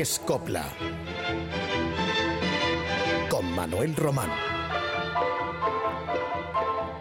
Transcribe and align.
Es 0.00 0.18
Copla. 0.18 0.64
Con 3.28 3.54
Manuel 3.54 3.94
Román. 3.94 4.30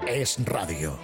Es 0.05 0.38
Radio. 0.46 1.00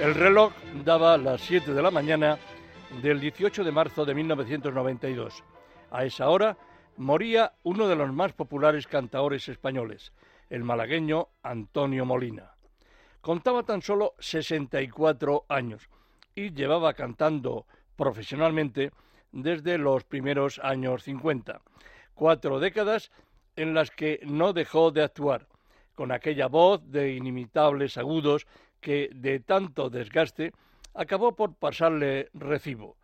El 0.00 0.16
reloj 0.16 0.52
daba 0.84 1.16
las 1.16 1.42
7 1.42 1.72
de 1.72 1.80
la 1.80 1.92
mañana 1.92 2.40
del 3.00 3.20
18 3.20 3.62
de 3.62 3.70
marzo 3.70 4.04
de 4.04 4.16
1992. 4.16 5.44
A 5.92 6.04
esa 6.04 6.28
hora 6.28 6.56
moría 6.96 7.52
uno 7.62 7.88
de 7.88 7.96
los 7.96 8.12
más 8.12 8.32
populares 8.32 8.86
cantaores 8.86 9.48
españoles, 9.48 10.12
el 10.50 10.64
malagueño 10.64 11.28
Antonio 11.42 12.04
Molina. 12.04 12.52
Contaba 13.20 13.64
tan 13.64 13.82
solo 13.82 14.14
64 14.18 15.46
años 15.48 15.88
y 16.34 16.52
llevaba 16.52 16.94
cantando 16.94 17.66
profesionalmente 17.96 18.92
desde 19.32 19.78
los 19.78 20.04
primeros 20.04 20.58
años 20.60 21.02
50, 21.02 21.60
cuatro 22.14 22.60
décadas 22.60 23.10
en 23.56 23.74
las 23.74 23.90
que 23.90 24.20
no 24.24 24.52
dejó 24.52 24.90
de 24.90 25.02
actuar, 25.02 25.48
con 25.94 26.12
aquella 26.12 26.46
voz 26.46 26.80
de 26.90 27.14
inimitables 27.14 27.96
agudos 27.96 28.46
que 28.80 29.10
de 29.14 29.40
tanto 29.40 29.90
desgaste 29.90 30.52
acabó 30.94 31.34
por 31.34 31.54
pasarle 31.54 32.28
recibo. 32.34 32.96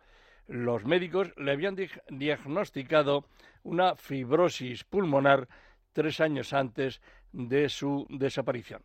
Los 0.47 0.85
médicos 0.85 1.33
le 1.37 1.51
habían 1.51 1.77
diagnosticado 2.09 3.25
una 3.63 3.95
fibrosis 3.95 4.83
pulmonar 4.83 5.47
tres 5.93 6.19
años 6.19 6.51
antes 6.51 7.01
de 7.31 7.69
su 7.69 8.05
desaparición. 8.09 8.81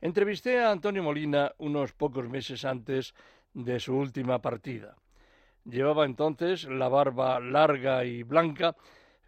Entrevisté 0.00 0.62
a 0.62 0.70
Antonio 0.70 1.02
Molina 1.02 1.52
unos 1.58 1.92
pocos 1.92 2.28
meses 2.28 2.64
antes 2.64 3.14
de 3.52 3.80
su 3.80 3.96
última 3.96 4.40
partida. 4.40 4.94
Llevaba 5.64 6.04
entonces 6.04 6.64
la 6.64 6.88
barba 6.88 7.40
larga 7.40 8.04
y 8.04 8.22
blanca 8.22 8.76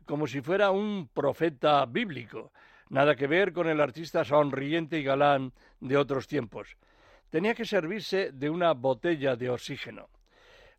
como 0.05 0.27
si 0.27 0.41
fuera 0.41 0.71
un 0.71 1.09
profeta 1.13 1.85
bíblico, 1.87 2.53
nada 2.89 3.17
que 3.17 3.27
ver 3.27 3.53
con 3.53 3.69
el 3.69 3.81
artista 3.81 4.25
sonriente 4.25 4.99
y 4.99 5.03
galán 5.03 5.53
de 5.81 5.97
otros 5.97 6.27
tiempos. 6.27 6.77
Tenía 7.31 7.55
que 7.55 7.65
servirse 7.65 8.31
de 8.33 8.49
una 8.49 8.73
botella 8.73 9.37
de 9.37 9.51
oxígeno. 9.51 10.09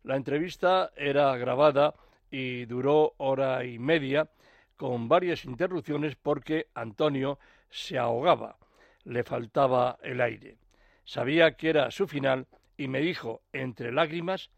La 0.02 0.16
entrevista 0.16 0.92
era 0.96 1.36
grabada 1.36 1.94
y 2.30 2.64
duró 2.64 3.14
hora 3.18 3.64
y 3.64 3.78
media, 3.78 4.30
con 4.76 5.08
varias 5.08 5.44
interrupciones 5.44 6.16
porque 6.16 6.68
Antonio 6.74 7.38
se 7.68 7.98
ahogaba, 7.98 8.56
le 9.04 9.24
faltaba 9.24 9.98
el 10.02 10.20
aire. 10.20 10.56
Sabía 11.04 11.56
que 11.56 11.68
era 11.70 11.90
su 11.90 12.06
final 12.06 12.46
y 12.76 12.88
me 12.88 13.00
dijo, 13.00 13.42
entre 13.52 13.92
lágrimas, 13.92 14.50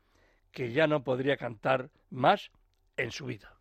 que 0.53 0.73
ya 0.73 0.87
no 0.87 1.03
podría 1.03 1.37
cantar 1.37 1.91
más 2.11 2.51
en 2.97 3.11
su 3.11 3.27
vida. 3.27 3.57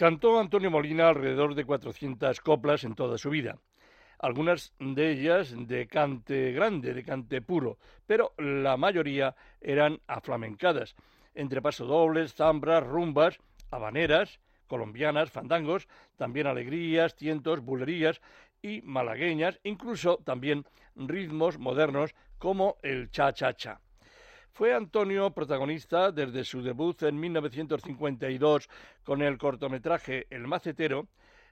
Cantó 0.00 0.40
Antonio 0.40 0.70
Molina 0.70 1.10
alrededor 1.10 1.54
de 1.54 1.66
400 1.66 2.40
coplas 2.40 2.84
en 2.84 2.94
toda 2.94 3.18
su 3.18 3.28
vida, 3.28 3.58
algunas 4.18 4.72
de 4.78 5.10
ellas 5.10 5.54
de 5.54 5.88
cante 5.88 6.52
grande, 6.52 6.94
de 6.94 7.04
cante 7.04 7.42
puro, 7.42 7.76
pero 8.06 8.32
la 8.38 8.78
mayoría 8.78 9.36
eran 9.60 10.00
aflamencadas, 10.06 10.96
entre 11.34 11.60
pasodobles, 11.60 12.32
zambras, 12.32 12.82
rumbas, 12.82 13.40
habaneras, 13.70 14.40
colombianas, 14.68 15.30
fandangos, 15.30 15.86
también 16.16 16.46
alegrías, 16.46 17.14
tientos, 17.14 17.60
bulerías 17.60 18.22
y 18.62 18.80
malagueñas, 18.80 19.60
incluso 19.64 20.16
también 20.24 20.64
ritmos 20.96 21.58
modernos 21.58 22.14
como 22.38 22.78
el 22.82 23.10
cha-cha-cha. 23.10 23.82
Fue 24.52 24.74
Antonio 24.74 25.30
protagonista 25.30 26.12
desde 26.12 26.44
su 26.44 26.62
debut 26.62 27.02
en 27.04 27.18
1952 27.18 28.68
con 29.04 29.22
el 29.22 29.38
cortometraje 29.38 30.26
El 30.28 30.46
Macetero, 30.46 31.06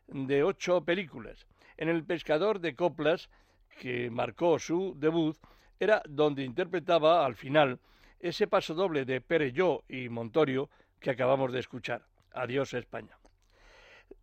de 0.09 0.43
ocho 0.43 0.85
películas. 0.85 1.47
En 1.77 1.89
El 1.89 2.05
pescador 2.05 2.61
de 2.61 2.75
coplas, 2.75 3.31
que 3.79 4.11
marcó 4.11 4.59
su 4.59 4.95
debut, 4.97 5.37
era 5.79 6.03
donde 6.09 6.43
interpretaba 6.43 7.25
al 7.25 7.37
final 7.37 7.79
ese 8.19 8.49
paso 8.49 8.75
doble 8.75 9.05
de 9.05 9.21
Perelló 9.21 9.85
y 9.89 10.09
Montorio 10.09 10.69
que 11.01 11.11
acabamos 11.11 11.53
de 11.53 11.61
escuchar. 11.61 12.05
Adiós 12.33 12.75
España. 12.75 13.17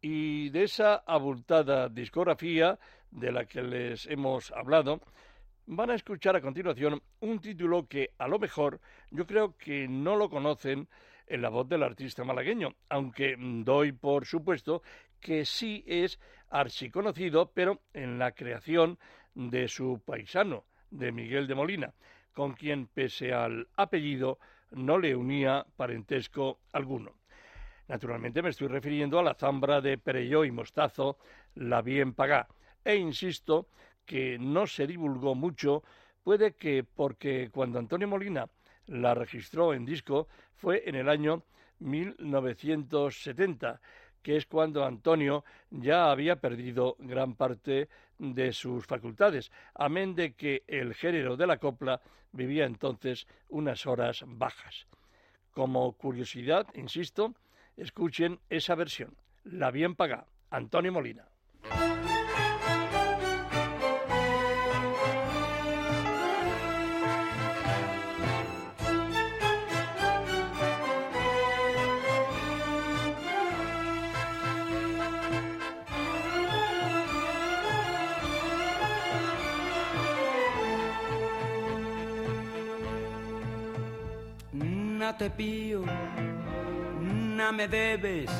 Y 0.01 0.49
de 0.49 0.63
esa 0.63 0.95
abultada 1.07 1.89
discografía 1.89 2.77
de 3.09 3.31
la 3.31 3.45
que 3.45 3.61
les 3.61 4.05
hemos 4.07 4.51
hablado, 4.51 4.99
van 5.67 5.89
a 5.89 5.95
escuchar 5.95 6.35
a 6.35 6.41
continuación 6.41 7.01
un 7.21 7.39
título 7.39 7.87
que 7.87 8.11
a 8.17 8.27
lo 8.27 8.39
mejor 8.39 8.79
yo 9.11 9.25
creo 9.25 9.57
que 9.57 9.87
no 9.87 10.15
lo 10.15 10.29
conocen 10.29 10.87
en 11.27 11.41
la 11.41 11.49
voz 11.49 11.67
del 11.67 11.83
artista 11.83 12.23
malagueño, 12.23 12.75
aunque 12.89 13.35
doy 13.39 13.91
por 13.91 14.25
supuesto 14.25 14.83
que 15.19 15.43
sí 15.45 15.83
es 15.87 16.19
archiconocido, 16.49 17.51
pero 17.51 17.81
en 17.93 18.19
la 18.19 18.31
creación 18.33 18.99
de 19.33 19.67
su 19.67 20.01
paisano, 20.05 20.65
de 20.91 21.11
Miguel 21.11 21.47
de 21.47 21.55
Molina, 21.55 21.93
con 22.33 22.53
quien, 22.53 22.87
pese 22.87 23.33
al 23.33 23.67
apellido, 23.75 24.39
no 24.71 24.99
le 24.99 25.15
unía 25.15 25.65
parentesco 25.75 26.59
alguno. 26.71 27.13
Naturalmente 27.87 28.41
me 28.41 28.49
estoy 28.49 28.67
refiriendo 28.67 29.19
a 29.19 29.23
la 29.23 29.33
zambra 29.33 29.81
de 29.81 29.97
Perelló 29.97 30.45
y 30.45 30.51
Mostazo, 30.51 31.17
La 31.55 31.81
Bien 31.81 32.13
Pagá, 32.13 32.47
e 32.83 32.95
insisto 32.95 33.67
que 34.05 34.37
no 34.39 34.67
se 34.67 34.87
divulgó 34.87 35.35
mucho, 35.35 35.83
puede 36.23 36.53
que 36.53 36.83
porque 36.83 37.49
cuando 37.51 37.79
Antonio 37.79 38.07
Molina 38.07 38.47
la 38.87 39.13
registró 39.13 39.73
en 39.73 39.85
disco 39.85 40.27
fue 40.55 40.83
en 40.85 40.95
el 40.95 41.09
año 41.09 41.43
1970, 41.79 43.81
que 44.21 44.37
es 44.37 44.45
cuando 44.45 44.85
Antonio 44.85 45.43
ya 45.69 46.09
había 46.09 46.37
perdido 46.37 46.95
gran 46.99 47.35
parte 47.35 47.89
de 48.17 48.53
sus 48.53 48.85
facultades, 48.85 49.51
amén 49.75 50.15
de 50.15 50.33
que 50.33 50.63
el 50.67 50.95
género 50.95 51.37
de 51.37 51.47
la 51.47 51.57
copla 51.57 52.01
vivía 52.31 52.65
entonces 52.65 53.27
unas 53.49 53.85
horas 53.85 54.23
bajas. 54.25 54.87
Como 55.51 55.91
curiosidad, 55.93 56.67
insisto, 56.73 57.35
escuchen 57.77 58.39
esa 58.49 58.75
versión, 58.75 59.15
La 59.43 59.71
Bien 59.71 59.95
Pagá, 59.95 60.25
Antonio 60.49 60.91
Molina. 60.91 61.27
Te 85.13 85.29
pío, 85.29 85.83
no 86.99 87.53
me 87.53 87.67
debes. 87.67 88.31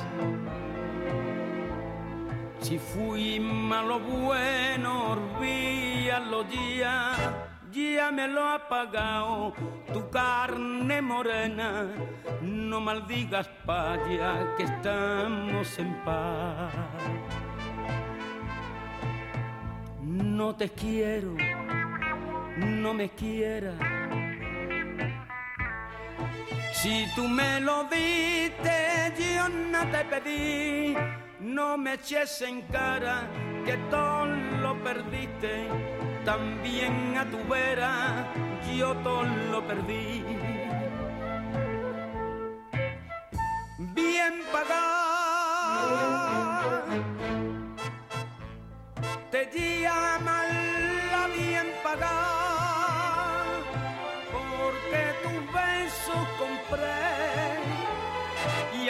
Si 2.60 2.80
fui 2.80 3.40
malo 3.40 4.00
bueno, 4.00 5.12
olvídalo 5.12 6.44
ya, 6.50 7.14
ya 7.72 8.12
me 8.12 8.28
lo 8.28 8.48
ha 8.50 8.68
pagado 8.68 9.54
tu 9.94 10.10
carne 10.10 11.02
morena. 11.02 11.88
No 12.42 12.82
maldigas 12.82 13.48
paya 13.66 14.56
que 14.58 14.64
estamos 14.64 15.78
en 15.78 15.94
paz. 16.04 16.74
No 20.02 20.56
te 20.56 20.70
quiero, 20.70 21.36
no 22.58 22.94
me 22.94 23.10
quieras 23.10 23.95
si 26.82 27.08
tú 27.16 27.28
me 27.28 27.60
lo 27.62 27.84
diste, 27.86 29.14
yo 29.36 29.50
no 29.50 29.82
te 29.92 30.06
pedí, 30.06 30.96
no 31.40 31.78
me 31.78 31.94
eches 31.94 32.42
en 32.42 32.62
cara 32.64 33.28
que 33.66 33.78
todo 33.90 34.26
lo 34.62 34.84
perdiste, 34.84 35.68
también 36.24 37.18
a 37.18 37.26
tu 37.26 37.38
vera 37.48 38.32
yo 38.78 38.94
todo 38.98 39.24
lo 39.52 39.66
perdí. 39.66 40.24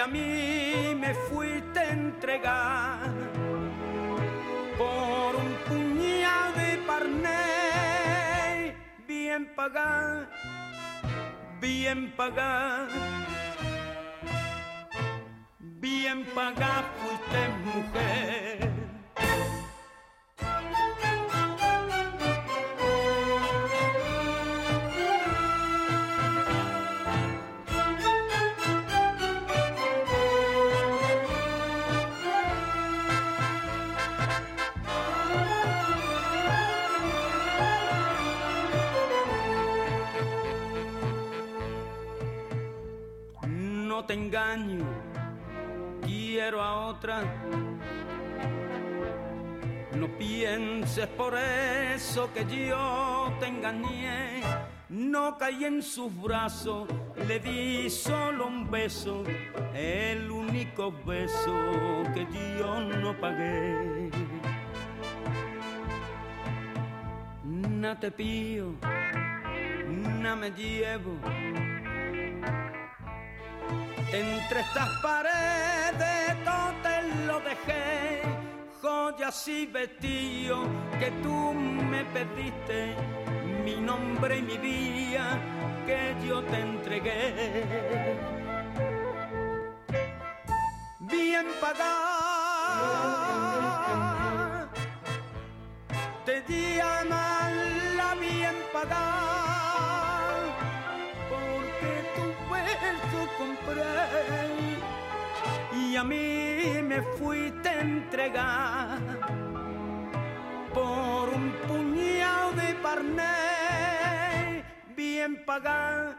A 0.06 0.08
mí 0.08 0.94
me 1.00 1.16
fuiste 1.16 1.80
a 1.80 1.90
entregar 1.90 3.00
por 4.78 5.36
un 5.36 5.52
puñado 5.68 6.54
de 6.54 6.78
parné 6.86 8.76
bien 9.08 9.52
pagar, 9.56 10.30
bien 11.60 12.12
pagar, 12.16 12.88
bien 15.60 16.24
pagar 16.36 16.84
fuiste 17.00 17.40
mujer. 17.66 18.45
Que 52.34 52.46
yo 52.46 53.34
te 53.40 53.48
engañé. 53.48 54.42
No 54.88 55.38
caí 55.38 55.66
en 55.66 55.84
sus 55.84 56.10
brazos, 56.22 56.88
le 57.28 57.40
di 57.40 57.90
solo 57.90 58.48
un 58.48 58.72
beso, 58.72 59.24
el 59.74 60.32
único 60.32 60.94
beso 61.06 61.54
que 62.14 62.26
yo 62.58 62.80
no 62.80 63.20
pagué. 63.20 64.10
No 67.44 67.98
te 67.98 68.12
pío, 68.12 68.76
no 70.22 70.38
me 70.38 70.52
llevo 70.52 71.20
entre 74.14 74.62
estas 74.62 74.90
paredes 75.02 76.46
todo 76.46 76.74
te 76.84 77.26
lo 77.26 77.40
dejé, 77.42 78.22
joyas 78.86 79.48
y 79.48 79.66
vestidos 79.66 80.68
que 81.00 81.10
tú 81.24 81.54
me 81.54 82.06
pediste, 82.06 82.94
mi 83.64 83.78
nombre 83.78 84.38
y 84.38 84.44
mi 84.44 84.58
vida 84.58 85.40
que 85.88 86.14
yo 86.28 86.44
te 86.44 86.60
entregué. 86.60 87.34
Bien 91.00 91.48
pagada, 91.60 91.90
te 96.26 96.44
llaman 96.48 97.54
la 97.98 98.14
bien 98.16 98.56
pagada, 98.72 100.46
porque 101.32 101.92
tu 102.16 102.26
beso 102.54 103.20
compré 103.40 104.06
y 105.76 105.96
a 105.96 106.04
mí 106.04 106.82
me 106.84 107.02
fuiste 107.18 107.70
a 107.70 107.82
entregar 107.82 109.00
por 110.74 111.30
un 111.30 111.52
puñado 111.68 112.54
de 112.54 112.74
parné 112.76 114.64
bien 114.96 115.44
pagar, 115.46 116.18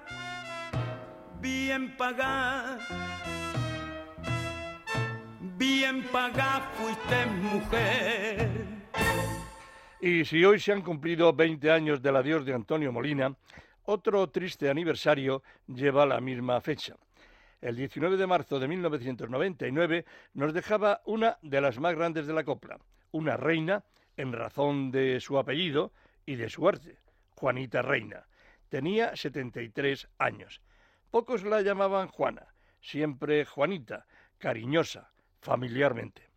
bien 1.41 1.97
pagar, 1.97 2.79
bien 5.41 6.03
pagar 6.13 6.63
fuiste 6.75 7.27
mujer. 7.43 8.51
Y 10.01 10.25
si 10.25 10.45
hoy 10.45 10.61
se 10.61 10.73
han 10.73 10.83
cumplido 10.83 11.33
20 11.33 11.71
años 11.71 12.03
del 12.03 12.17
adiós 12.17 12.45
de 12.45 12.55
Antonio 12.55 12.93
Molina, 12.93 13.35
otro 13.85 14.29
triste 14.29 14.69
aniversario 14.69 15.43
lleva 15.67 16.05
la 16.05 16.21
misma 16.21 16.61
fecha. 16.61 16.97
El 17.67 17.75
19 17.75 18.17
de 18.17 18.29
marzo 18.29 18.61
de 18.61 18.69
1999 18.69 20.05
nos 20.35 20.55
dejaba 20.55 21.03
una 21.05 21.37
de 21.43 21.61
las 21.61 21.81
más 21.81 21.97
grandes 21.97 22.29
de 22.29 22.33
la 22.33 22.45
copla, 22.45 22.79
una 23.11 23.37
reina 23.37 23.85
en 24.17 24.33
razón 24.33 24.93
de 24.93 25.19
su 25.19 25.37
apellido 25.37 25.93
y 26.25 26.37
de 26.37 26.49
su 26.49 26.69
arte, 26.69 27.01
Juanita 27.35 27.83
Reina. 27.83 28.29
Tenía 28.69 29.17
73 29.17 30.09
años. 30.19 30.63
Pocos 31.11 31.43
la 31.43 31.61
llamaban 31.61 32.07
Juana, 32.07 32.47
siempre 32.81 33.45
Juanita, 33.45 34.07
cariñosa, 34.39 35.11
familiarmente. 35.41 36.31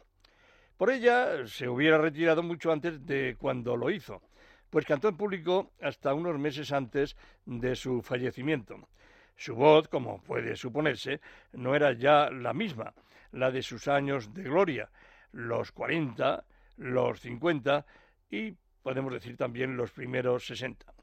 Por 0.78 0.90
ella 0.90 1.46
se 1.46 1.70
hubiera 1.70 2.00
retirado 2.00 2.42
mucho 2.42 2.72
antes 2.72 3.06
de 3.06 3.36
cuando 3.38 3.78
lo 3.78 3.92
hizo, 3.92 4.24
pues 4.72 4.84
cantó 4.84 5.10
en 5.10 5.18
público 5.18 5.74
hasta 5.80 6.16
unos 6.16 6.40
meses 6.40 6.72
antes 6.72 7.16
de 7.46 7.76
su 7.76 8.02
fallecimiento. 8.02 8.90
Su 9.40 9.56
voz, 9.56 9.88
como 9.88 10.22
puede 10.22 10.58
suponerse, 10.58 11.22
no 11.54 11.74
era 11.74 11.94
ya 11.94 12.30
la 12.30 12.54
misma, 12.54 12.94
la 13.32 13.50
de 13.50 13.64
sus 13.64 13.88
años 13.88 14.34
de 14.34 14.44
gloria, 14.44 14.90
los 15.32 15.72
40, 15.72 16.44
los 16.76 17.22
50 17.22 17.86
y 18.30 18.54
podemos 18.84 19.14
decir 19.14 19.38
también 19.38 19.78
los 19.78 19.92
primeros 19.92 20.46
60. 20.46 20.94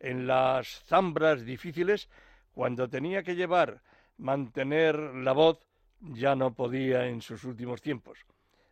En 0.00 0.26
las 0.26 0.82
zambras 0.86 1.44
difíciles, 1.44 2.08
cuando 2.54 2.88
tenía 2.88 3.22
que 3.22 3.36
llevar, 3.36 3.82
mantener 4.16 4.98
la 4.98 5.32
voz, 5.32 5.58
ya 6.00 6.34
no 6.34 6.54
podía 6.54 7.06
en 7.06 7.20
sus 7.20 7.44
últimos 7.44 7.82
tiempos. 7.82 8.24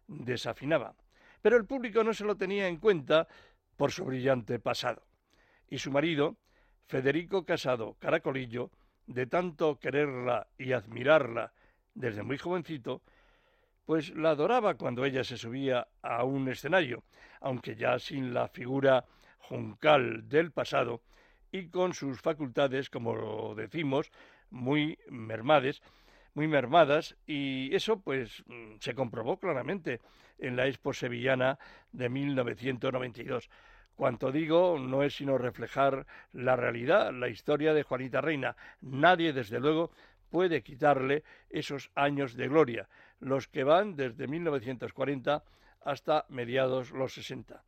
Desafinaba. 0.06 0.94
Pero 1.42 1.58
el 1.58 1.66
público 1.66 2.02
no 2.02 2.14
se 2.14 2.24
lo 2.24 2.34
tenía 2.34 2.66
en 2.66 2.78
cuenta 2.78 3.28
por 3.76 3.92
su 3.92 4.06
brillante 4.06 4.58
pasado. 4.58 5.02
Y 5.68 5.76
su 5.76 5.90
marido, 5.90 6.38
Federico 6.86 7.44
Casado 7.44 7.94
Caracolillo, 7.98 8.70
de 9.06 9.26
tanto 9.26 9.78
quererla 9.78 10.46
y 10.58 10.72
admirarla 10.72 11.52
desde 11.94 12.22
muy 12.22 12.38
jovencito, 12.38 13.02
pues 13.84 14.10
la 14.14 14.30
adoraba 14.30 14.74
cuando 14.74 15.04
ella 15.04 15.22
se 15.24 15.36
subía 15.36 15.86
a 16.02 16.24
un 16.24 16.48
escenario, 16.48 17.04
aunque 17.40 17.76
ya 17.76 17.98
sin 17.98 18.34
la 18.34 18.48
figura 18.48 19.04
juncal 19.38 20.28
del 20.28 20.50
pasado 20.50 21.02
y 21.52 21.68
con 21.68 21.94
sus 21.94 22.20
facultades, 22.20 22.90
como 22.90 23.54
decimos, 23.54 24.10
muy 24.50 24.98
mermades, 25.08 25.82
muy 26.34 26.48
mermadas, 26.48 27.16
y 27.26 27.74
eso 27.74 28.00
pues 28.00 28.44
se 28.80 28.94
comprobó 28.94 29.38
claramente 29.38 30.00
en 30.38 30.56
la 30.56 30.66
Expo 30.66 30.92
Sevillana 30.92 31.58
de 31.92 32.08
1992. 32.08 33.48
Cuanto 33.96 34.30
digo, 34.30 34.78
no 34.78 35.02
es 35.02 35.16
sino 35.16 35.38
reflejar 35.38 36.06
la 36.34 36.54
realidad, 36.54 37.14
la 37.14 37.28
historia 37.28 37.72
de 37.72 37.82
Juanita 37.82 38.20
Reina. 38.20 38.54
Nadie, 38.82 39.32
desde 39.32 39.58
luego, 39.58 39.90
puede 40.30 40.62
quitarle 40.62 41.24
esos 41.48 41.90
años 41.94 42.34
de 42.34 42.46
gloria, 42.46 42.88
los 43.20 43.48
que 43.48 43.64
van 43.64 43.96
desde 43.96 44.26
1940 44.26 45.42
hasta 45.82 46.26
mediados 46.28 46.90
los 46.90 47.14
60. 47.14 47.62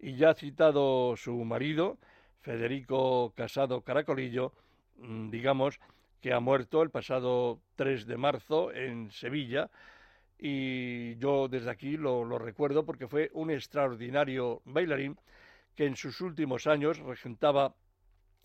Y 0.00 0.16
ya 0.16 0.34
citado 0.34 1.16
su 1.16 1.32
marido, 1.44 1.98
Federico 2.40 3.32
Casado 3.36 3.82
Caracolillo, 3.82 4.52
mm, 4.96 5.30
digamos 5.30 5.78
que 6.20 6.32
ha 6.32 6.40
muerto 6.40 6.82
el 6.82 6.90
pasado 6.90 7.60
3 7.76 8.06
de 8.06 8.16
marzo 8.16 8.72
en 8.72 9.12
Sevilla, 9.12 9.70
y 10.40 11.16
yo 11.18 11.46
desde 11.46 11.70
aquí 11.70 11.96
lo, 11.96 12.24
lo 12.24 12.38
recuerdo 12.38 12.84
porque 12.84 13.06
fue 13.06 13.30
un 13.32 13.50
extraordinario 13.50 14.60
bailarín 14.64 15.16
que 15.78 15.86
en 15.86 15.94
sus 15.94 16.20
últimos 16.22 16.66
años 16.66 16.98
regentaba 16.98 17.72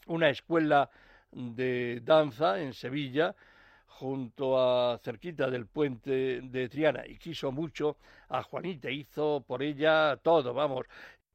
una 0.06 0.30
escuela 0.30 0.92
de 1.32 2.00
danza 2.04 2.62
en 2.62 2.76
Sevilla, 2.76 3.36
junto 3.88 4.60
a 4.62 5.00
cerquita 5.00 5.50
del 5.50 5.66
puente 5.66 6.42
de 6.42 6.70
Triana 6.70 7.08
y 7.08 7.18
quiso 7.18 7.52
mucho 7.52 7.98
a 8.30 8.44
Juanita, 8.44 8.92
hizo 8.92 9.44
por 9.48 9.64
ella 9.64 10.16
todo, 10.18 10.54
vamos. 10.54 10.86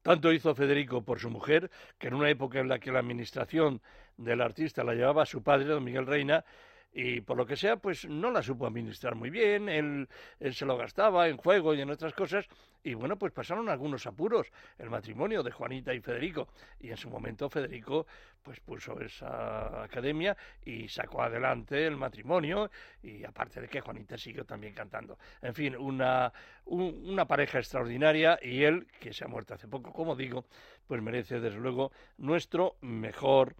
Tanto 0.01 0.31
hizo 0.31 0.55
Federico 0.55 1.03
por 1.03 1.19
su 1.19 1.29
mujer, 1.29 1.69
que 1.97 2.07
en 2.07 2.13
una 2.13 2.29
época 2.29 2.61
en 2.61 2.69
la 2.69 2.79
que 2.79 2.93
la 2.93 2.99
administración 2.99 3.81
del 4.15 4.39
artista 4.39 4.85
la 4.85 4.93
llevaba 4.93 5.25
su 5.25 5.43
padre, 5.43 5.65
don 5.65 5.83
Miguel 5.83 6.05
Reina, 6.05 6.45
y 6.91 7.21
por 7.21 7.37
lo 7.37 7.45
que 7.45 7.55
sea, 7.55 7.77
pues 7.77 8.05
no 8.05 8.31
la 8.31 8.41
supo 8.41 8.65
administrar 8.65 9.15
muy 9.15 9.29
bien, 9.29 9.69
él, 9.69 10.07
se 10.51 10.65
lo 10.65 10.75
gastaba 10.77 11.27
en 11.27 11.37
juego 11.37 11.73
y 11.73 11.81
en 11.81 11.89
otras 11.89 12.13
cosas, 12.13 12.47
y 12.83 12.93
bueno, 12.93 13.17
pues 13.17 13.31
pasaron 13.31 13.69
algunos 13.69 14.07
apuros 14.07 14.47
el 14.77 14.89
matrimonio 14.89 15.43
de 15.43 15.51
Juanita 15.51 15.93
y 15.93 15.99
Federico, 15.99 16.47
y 16.79 16.89
en 16.89 16.97
su 16.97 17.09
momento 17.09 17.49
Federico 17.49 18.07
pues 18.41 18.59
puso 18.61 18.99
esa 19.01 19.83
academia 19.83 20.35
y 20.65 20.87
sacó 20.87 21.21
adelante 21.21 21.85
el 21.85 21.95
matrimonio, 21.95 22.71
y 23.03 23.23
aparte 23.23 23.61
de 23.61 23.67
que 23.67 23.81
Juanita 23.81 24.17
siguió 24.17 24.45
también 24.45 24.73
cantando. 24.73 25.19
En 25.41 25.53
fin, 25.53 25.75
una, 25.75 26.31
una 26.65 27.25
pareja 27.25 27.59
extraordinaria, 27.59 28.39
y 28.41 28.63
él, 28.63 28.87
que 28.99 29.13
se 29.13 29.25
ha 29.25 29.27
muerto 29.27 29.53
hace 29.53 29.67
poco, 29.67 29.93
como 29.93 30.15
digo, 30.15 30.45
pues 30.87 31.01
merece 31.01 31.39
desde 31.39 31.59
luego 31.59 31.91
nuestro 32.17 32.77
mejor 32.81 33.55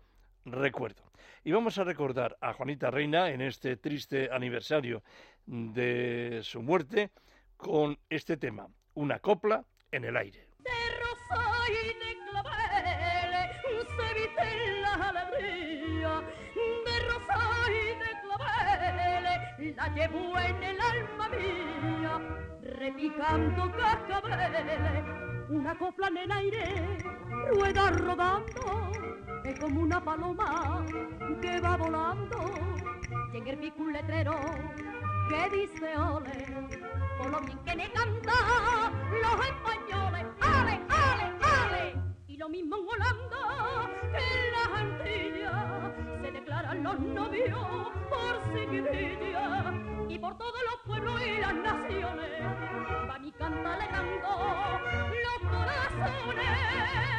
recuerdo. 0.46 1.04
Y 1.44 1.52
vamos 1.52 1.78
a 1.78 1.84
recordar 1.84 2.38
a 2.42 2.54
Juanita 2.54 2.92
Reina 2.92 3.30
en 3.30 3.42
este 3.42 3.78
triste 3.78 4.30
aniversario 4.32 5.04
de 5.46 6.42
su 6.44 6.62
muerte 6.62 7.12
con 7.58 7.98
este 8.10 8.38
tema, 8.38 8.68
una 8.94 9.20
copla 9.20 9.66
en 9.92 10.06
el 10.06 10.18
aire. 10.18 10.48
La 19.76 19.88
llevo 19.96 20.38
en 20.38 20.64
el 20.64 20.78
alma 20.82 21.30
mía, 21.30 22.20
repicando 22.62 23.72
cascabeles, 23.72 25.50
una 25.50 25.78
copla 25.78 26.08
en 26.08 26.18
el 26.18 26.32
aire, 26.32 26.98
rueda 27.54 27.92
rodando 27.92 29.09
como 29.56 29.82
una 29.82 30.04
paloma 30.04 30.86
que 31.42 31.60
va 31.60 31.78
volando. 31.78 32.52
Y 33.34 33.38
en 33.38 33.48
el 33.48 33.58
pico 33.58 33.86
letrero 33.86 34.36
que 35.30 35.58
dice 35.58 35.98
ole 35.98 36.68
por 37.18 37.30
lo 37.30 37.40
bien 37.42 37.58
que 37.60 37.76
me 37.76 37.92
canta 37.92 38.92
los 39.12 39.46
españoles 39.46 40.26
ale, 40.42 40.80
ale, 40.90 41.34
ale. 41.42 41.96
Y 42.28 42.38
lo 42.38 42.50
mismo 42.50 42.78
en 42.78 42.88
Holanda 42.88 43.90
en 44.04 44.52
las 44.52 44.82
Antillas 44.82 46.22
se 46.22 46.32
declaran 46.32 46.84
los 46.84 47.00
novios 47.00 47.90
por 48.10 48.54
seguidilla 48.54 49.74
y 50.08 50.18
por 50.18 50.38
todos 50.38 50.62
los 50.72 50.82
pueblos 50.86 51.22
y 51.22 51.40
las 51.40 51.56
naciones 51.56 52.42
va 53.10 53.20
mi 53.20 53.32
canta 53.34 53.78
canto 53.92 54.80
los 55.26 55.52
corazones 55.52 57.19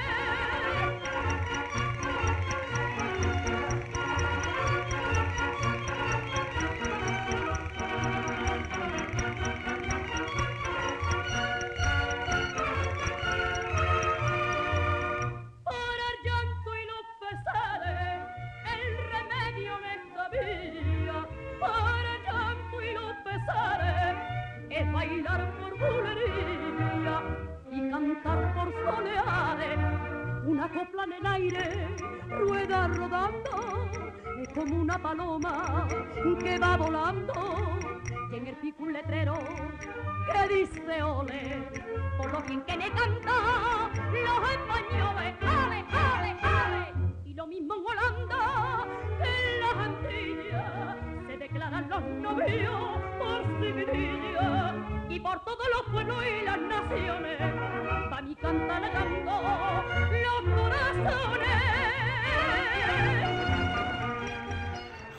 paloma 35.03 35.89
que 36.39 36.59
va 36.59 36.77
volando. 36.77 37.33
Y 38.31 38.37
en 38.37 38.47
el 38.47 38.57
pico 38.57 38.85
un 38.85 38.93
letrero 38.93 39.35
que 40.33 40.55
dice 40.55 41.03
ole 41.03 41.69
por 42.17 42.33
lo 42.33 42.41
bien 42.43 42.63
que 42.63 42.77
me 42.77 42.91
canta 42.91 43.91
los 44.13 44.51
españoles 44.51 45.35
ale, 45.41 45.85
ale, 45.91 46.37
ale 46.43 46.95
y 47.25 47.35
lo 47.35 47.47
mismo 47.47 47.75
en 47.75 47.87
Holanda 47.87 48.85
en 49.21 49.61
las 49.61 49.77
Antillas 49.87 50.97
se 51.27 51.37
declaran 51.39 51.89
los 51.89 52.03
novios 52.03 53.01
por 53.19 53.43
civililla 53.61 55.00
y 55.11 55.19
por 55.19 55.41
todos 55.45 55.67
los 55.77 55.93
pueblos 55.93 56.25
y 56.25 56.45
las 56.45 56.61
naciones 56.61 57.39
pa' 58.09 58.23
mi 58.23 58.35
canta 58.37 58.81
le 58.81 58.91
canto 58.93 59.43
los 60.23 60.55
corazones. 60.55 61.51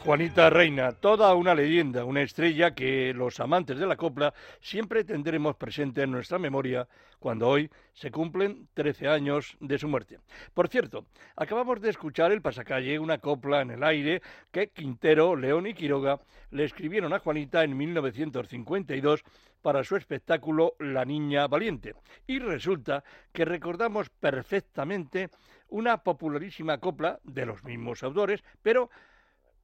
Juanita 0.03 0.49
Reina, 0.49 0.93
toda 0.93 1.35
una 1.35 1.53
leyenda, 1.53 2.05
una 2.05 2.21
estrella 2.21 2.73
que 2.73 3.13
los 3.13 3.39
amantes 3.39 3.77
de 3.77 3.85
la 3.85 3.97
copla 3.97 4.33
siempre 4.59 5.03
tendremos 5.03 5.55
presente 5.57 6.03
en 6.03 6.11
nuestra 6.11 6.39
memoria 6.39 6.87
cuando 7.21 7.47
hoy 7.47 7.69
se 7.93 8.09
cumplen 8.09 8.67
13 8.73 9.07
años 9.07 9.55
de 9.59 9.77
su 9.77 9.87
muerte. 9.87 10.17
Por 10.55 10.67
cierto, 10.69 11.05
acabamos 11.35 11.79
de 11.79 11.91
escuchar 11.91 12.31
el 12.31 12.41
pasacalle, 12.41 12.97
una 12.97 13.19
copla 13.19 13.61
en 13.61 13.69
el 13.69 13.83
aire 13.83 14.23
que 14.49 14.69
Quintero, 14.69 15.35
León 15.35 15.67
y 15.67 15.75
Quiroga 15.75 16.19
le 16.49 16.63
escribieron 16.63 17.13
a 17.13 17.19
Juanita 17.19 17.63
en 17.63 17.77
1952 17.77 19.23
para 19.61 19.83
su 19.83 19.95
espectáculo 19.97 20.73
La 20.79 21.05
Niña 21.05 21.47
Valiente. 21.47 21.93
Y 22.25 22.39
resulta 22.39 23.03
que 23.31 23.45
recordamos 23.45 24.09
perfectamente 24.09 25.29
una 25.69 25.97
popularísima 25.97 26.79
copla 26.79 27.19
de 27.23 27.45
los 27.45 27.63
mismos 27.63 28.01
autores, 28.01 28.43
pero 28.63 28.89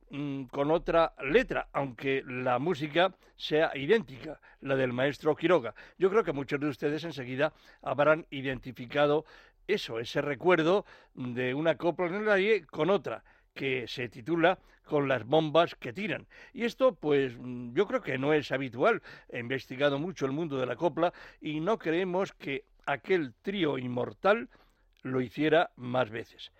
Mm, 0.10 0.44
con 0.46 0.72
otra 0.72 1.14
letra, 1.22 1.68
aunque 1.74 2.24
la 2.26 2.60
música 2.60 3.14
sea 3.36 3.72
idéntica, 3.76 4.40
la 4.62 4.78
del 4.78 4.94
maestro 4.94 5.36
Quiroga. 5.36 5.76
Yo 5.98 6.10
creo 6.10 6.24
que 6.24 6.32
muchos 6.32 6.62
de 6.62 6.70
ustedes 6.70 7.04
enseguida 7.04 7.52
habrán 7.82 8.26
identificado 8.30 9.26
eso, 9.68 10.00
ese 10.00 10.22
recuerdo 10.22 10.86
de 11.14 11.54
una 11.54 11.76
copla 11.76 12.08
en 12.08 12.16
el 12.16 12.30
aire 12.30 12.66
con 12.66 12.90
otra 12.90 13.22
que 13.54 13.86
se 13.90 14.08
titula 14.08 14.60
con 14.86 15.10
las 15.10 15.26
bombas 15.26 15.76
que 15.76 15.92
tiran. 15.92 16.26
Y 16.54 16.64
esto, 16.64 16.96
pues, 16.96 17.38
mm, 17.38 17.74
yo 17.74 17.86
creo 17.86 18.02
que 18.02 18.18
no 18.18 18.32
es 18.32 18.54
habitual. 18.54 19.02
He 19.28 19.40
investigado 19.40 20.00
mucho 20.00 20.26
el 20.26 20.32
mundo 20.32 20.58
de 20.58 20.68
la 20.68 20.78
copla 20.78 21.14
y 21.42 21.60
no 21.60 21.78
creemos 21.78 22.32
que 22.32 22.64
aquel 22.86 23.34
trío 23.42 23.78
inmortal 23.78 24.48
lo 25.04 25.20
hiciera 25.20 25.72
más 25.76 26.10
veces. 26.10 26.52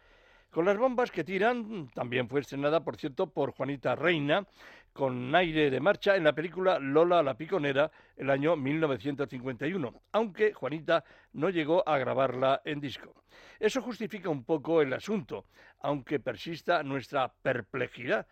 Con 0.58 0.66
las 0.66 0.80
bombas 0.80 1.12
que 1.12 1.24
tiran, 1.24 1.88
también 1.94 2.28
fue 2.28 2.40
estrenada, 2.40 2.84
por 2.84 2.98
cierto, 2.98 3.32
por 3.32 3.52
Juanita 3.52 3.94
Reina, 3.94 4.44
con 4.92 5.36
aire 5.36 5.70
de 5.70 5.80
marcha 5.80 6.16
en 6.16 6.24
la 6.24 6.34
película 6.34 6.80
Lola 6.80 7.22
la 7.22 7.38
Piconera 7.38 7.92
el 8.16 8.32
año 8.32 8.56
1951, 8.56 10.02
aunque 10.14 10.54
Juanita 10.54 11.04
no 11.34 11.52
llegó 11.52 11.88
a 11.88 12.00
grabarla 12.00 12.64
en 12.66 12.80
disco. 12.80 13.24
Eso 13.60 13.84
justifica 13.84 14.30
un 14.30 14.46
poco 14.46 14.82
el 14.82 14.92
asunto, 14.94 15.46
aunque 15.82 16.20
persista 16.20 16.82
nuestra 16.82 17.32
perplejidad. 17.32 18.26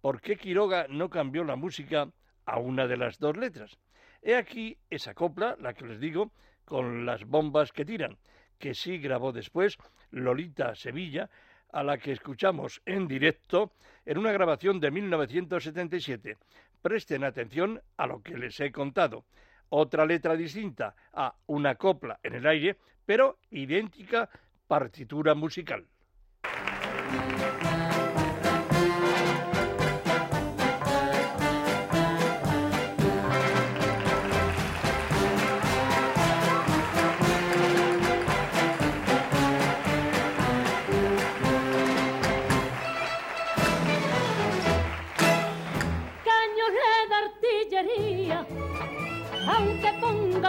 ¿Por 0.00 0.20
qué 0.20 0.36
Quiroga 0.36 0.86
no 0.88 1.10
cambió 1.10 1.42
la 1.42 1.56
música 1.56 2.08
a 2.46 2.60
una 2.60 2.86
de 2.86 2.98
las 2.98 3.18
dos 3.18 3.36
letras? 3.36 3.76
He 4.22 4.36
aquí 4.36 4.78
esa 4.90 5.12
copla, 5.14 5.56
la 5.58 5.74
que 5.74 5.86
les 5.86 5.98
digo, 5.98 6.30
con 6.64 7.04
las 7.04 7.24
bombas 7.24 7.72
que 7.72 7.84
tiran, 7.84 8.16
que 8.60 8.74
sí 8.74 8.98
grabó 8.98 9.32
después 9.32 9.76
Lolita 10.12 10.76
Sevilla, 10.76 11.28
a 11.74 11.82
la 11.82 11.98
que 11.98 12.12
escuchamos 12.12 12.80
en 12.86 13.08
directo 13.08 13.72
en 14.06 14.18
una 14.18 14.30
grabación 14.30 14.78
de 14.78 14.92
1977. 14.92 16.38
Presten 16.80 17.24
atención 17.24 17.82
a 17.96 18.06
lo 18.06 18.22
que 18.22 18.38
les 18.38 18.58
he 18.60 18.70
contado. 18.70 19.24
Otra 19.70 20.06
letra 20.06 20.36
distinta 20.36 20.94
a 21.12 21.34
una 21.46 21.74
copla 21.74 22.20
en 22.22 22.34
el 22.36 22.46
aire, 22.46 22.76
pero 23.04 23.38
idéntica 23.50 24.30
partitura 24.68 25.34
musical. 25.34 25.84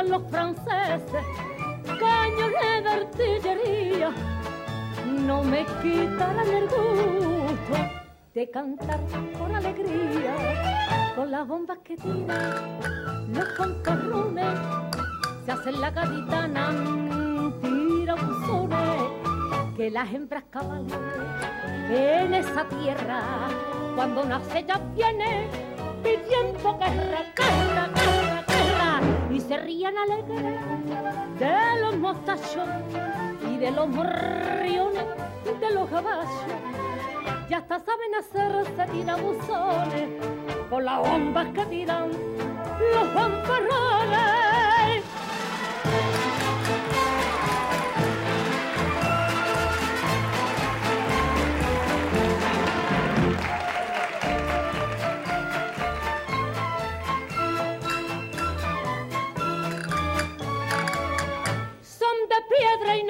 Los 0.09 0.23
franceses, 0.29 1.25
cañones 1.83 2.83
de 2.83 2.89
artillería, 2.89 4.11
no 5.05 5.43
me 5.43 5.65
quitarán 5.81 6.47
el 6.47 6.63
gusto 6.67 7.75
de 8.33 8.49
cantar 8.51 8.99
con 9.37 9.55
alegría, 9.55 11.13
con 11.15 11.31
las 11.31 11.47
bombas 11.47 11.79
que 11.83 11.95
tiran 11.97 12.79
los 13.33 13.45
concarrones, 13.57 14.59
se 15.45 15.51
hacen 15.51 15.81
la 15.81 15.89
gaditana, 15.91 16.71
tira 17.61 18.15
buzones, 18.15 19.75
que 19.75 19.89
las 19.89 20.13
hembras 20.13 20.43
cabalen 20.49 20.89
en 21.89 22.33
esa 22.33 22.67
tierra, 22.69 23.21
cuando 23.95 24.23
nace 24.25 24.65
ya 24.67 24.77
viene 24.95 25.49
pidiendo 26.03 26.77
guerra 26.77 27.21
y 27.21 28.14
se 29.47 29.57
rían 29.57 29.93
alegres 29.97 30.59
de 31.39 31.81
los 31.81 31.97
mostachos 31.97 32.67
y 33.47 33.57
de 33.57 33.71
los 33.71 33.87
morriones 33.87 35.05
de 35.59 35.71
los 35.71 35.89
caballos. 35.89 36.29
Ya 37.49 37.57
hasta 37.57 37.79
saben 37.79 38.15
hacerse 38.15 38.91
tirabuzones 38.91 40.09
con 40.69 40.83
las 40.83 40.99
bombas 40.99 41.47
que 41.53 41.65
tiran 41.67 42.09
los 42.09 43.07
fanfarrones. 43.13 44.64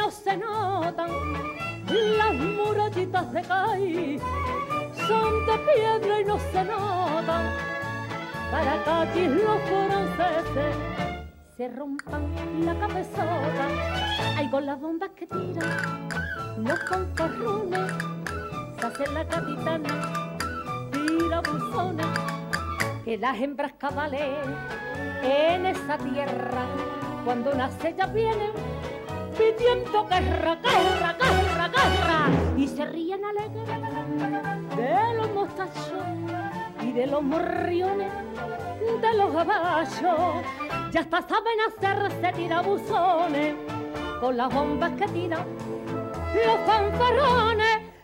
No 0.06 0.12
se 0.12 0.38
notan 0.38 1.10
las 2.18 2.36
murallitas 2.36 3.34
de 3.34 3.42
caí. 3.42 4.20
Son 5.08 5.46
de 5.48 5.58
piedra 5.74 6.22
y 6.22 6.26
no 6.26 6.38
se 6.38 6.64
notan 6.64 7.46
para 8.52 9.12
que 9.12 9.28
los 9.28 9.62
franceses 9.64 10.76
se 11.58 11.70
rompan 11.70 12.24
la 12.66 12.76
cabezota. 12.76 13.68
Hay 14.38 14.48
con 14.52 14.68
las 14.68 14.80
bombas 14.80 15.10
que 15.16 15.26
tiran 15.26 16.10
los 16.58 16.80
concorrunes, 16.82 17.92
se 18.80 18.86
hace 18.86 19.12
la 19.12 19.28
capitana, 19.28 20.38
tira 20.92 21.42
buzones, 21.42 22.06
que 23.04 23.18
las 23.18 23.42
hembras 23.42 23.74
cabalen 23.80 24.56
en 25.24 25.66
esa 25.66 25.98
tierra. 25.98 26.66
Cuando 27.26 27.56
nace 27.56 27.96
ya 27.98 28.06
vienen 28.06 28.52
pidiendo 29.38 30.06
guerra, 30.08 30.56
guerra, 30.56 31.16
guerra, 31.20 31.68
guerra. 31.70 32.30
Y 32.58 32.68
se 32.68 32.86
ríen 32.86 33.24
alegres 33.26 33.68
de 34.76 35.14
los 35.16 35.30
mostachos 35.34 36.06
y 36.82 36.92
de 36.92 37.08
los 37.08 37.22
morriones, 37.22 38.12
de 39.02 39.14
los 39.14 39.34
caballos. 39.34 40.46
Ya 40.92 41.02
hasta 41.02 41.22
saben 41.22 41.60
hacerse 41.68 42.32
tirabuzones 42.34 43.56
con 44.20 44.38
las 44.38 44.54
bombas 44.54 44.92
que 44.94 45.08
tiran 45.08 45.46
los 46.34 46.60
fanfarrones. 46.66 47.95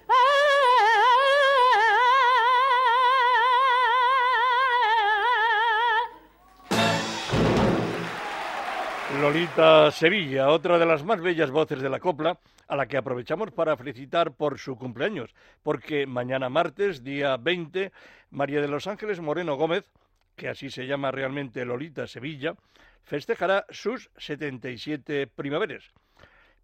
Lolita 9.21 9.91
Sevilla, 9.91 10.49
otra 10.49 10.79
de 10.79 10.85
las 10.87 11.03
más 11.03 11.21
bellas 11.21 11.51
voces 11.51 11.79
de 11.79 11.89
la 11.91 11.99
copla, 11.99 12.39
a 12.67 12.75
la 12.75 12.87
que 12.87 12.97
aprovechamos 12.97 13.51
para 13.51 13.77
felicitar 13.77 14.31
por 14.31 14.57
su 14.57 14.75
cumpleaños, 14.75 15.35
porque 15.61 16.07
mañana 16.07 16.49
martes, 16.49 17.03
día 17.03 17.37
20, 17.37 17.91
María 18.31 18.61
de 18.61 18.67
los 18.67 18.87
Ángeles 18.87 19.19
Moreno 19.19 19.57
Gómez, 19.57 19.91
que 20.35 20.49
así 20.49 20.71
se 20.71 20.87
llama 20.87 21.11
realmente 21.11 21.63
Lolita 21.65 22.07
Sevilla, 22.07 22.55
festejará 23.03 23.67
sus 23.69 24.09
77 24.17 25.27
primaveras. 25.27 25.91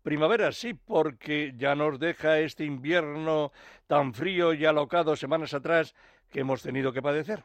Primavera 0.02 0.52
sí, 0.52 0.74
porque 0.74 1.54
ya 1.56 1.76
nos 1.76 2.00
deja 2.00 2.40
este 2.40 2.66
invierno 2.66 3.52
tan 3.86 4.16
frío 4.16 4.56
y 4.56 4.66
alocado 4.66 5.16
semanas 5.16 5.54
atrás 5.54 5.94
que 6.32 6.40
hemos 6.40 6.64
tenido 6.64 6.92
que 6.92 7.04
padecer. 7.04 7.44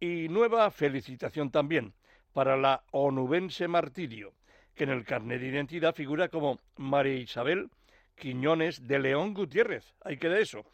Y 0.00 0.28
nueva 0.28 0.68
felicitación 0.72 1.52
también 1.52 1.94
para 2.32 2.56
la 2.56 2.82
onubense 2.90 3.68
Martirio, 3.68 4.32
que 4.74 4.84
en 4.84 4.90
el 4.90 5.04
carnet 5.04 5.40
de 5.40 5.48
identidad 5.48 5.94
figura 5.94 6.28
como 6.28 6.58
María 6.76 7.14
Isabel 7.14 7.70
Quiñones 8.14 8.86
de 8.86 8.98
León 8.98 9.34
Gutiérrez. 9.34 9.94
Hay 10.04 10.16
que 10.16 10.28
de 10.28 10.42
eso. 10.42 10.64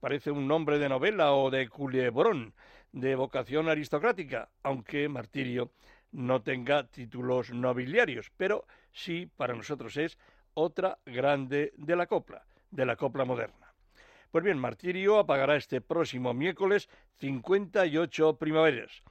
Parece 0.00 0.30
un 0.30 0.46
nombre 0.46 0.78
de 0.78 0.88
novela 0.88 1.32
o 1.32 1.50
de 1.50 1.68
culebrón, 1.68 2.54
de 2.92 3.14
vocación 3.14 3.68
aristocrática, 3.68 4.48
aunque 4.62 5.08
Martirio 5.08 5.70
no 6.12 6.42
tenga 6.42 6.86
títulos 6.86 7.50
nobiliarios, 7.50 8.30
pero 8.36 8.66
sí 8.92 9.28
para 9.36 9.54
nosotros 9.54 9.96
es 9.96 10.18
otra 10.54 10.98
grande 11.04 11.72
de 11.76 11.96
la 11.96 12.06
copla, 12.06 12.44
de 12.70 12.86
la 12.86 12.96
copla 12.96 13.24
moderna. 13.24 13.72
Pues 14.30 14.44
bien, 14.44 14.58
Martirio 14.58 15.18
apagará 15.18 15.56
este 15.56 15.80
próximo 15.80 16.34
miércoles 16.34 16.88
58 17.18 18.36
primaveras. 18.36 19.02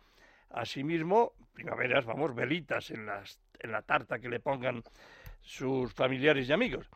Asimismo, 0.53 1.33
primaveras, 1.53 2.05
vamos, 2.05 2.33
velitas 2.33 2.91
en, 2.91 3.05
la 3.05 3.81
tarta 3.81 4.19
que 4.19 4.29
le 4.29 4.39
pongan 4.39 4.83
sus 5.41 5.93
familiares 5.93 6.47
y 6.47 6.53
amigos. 6.53 6.89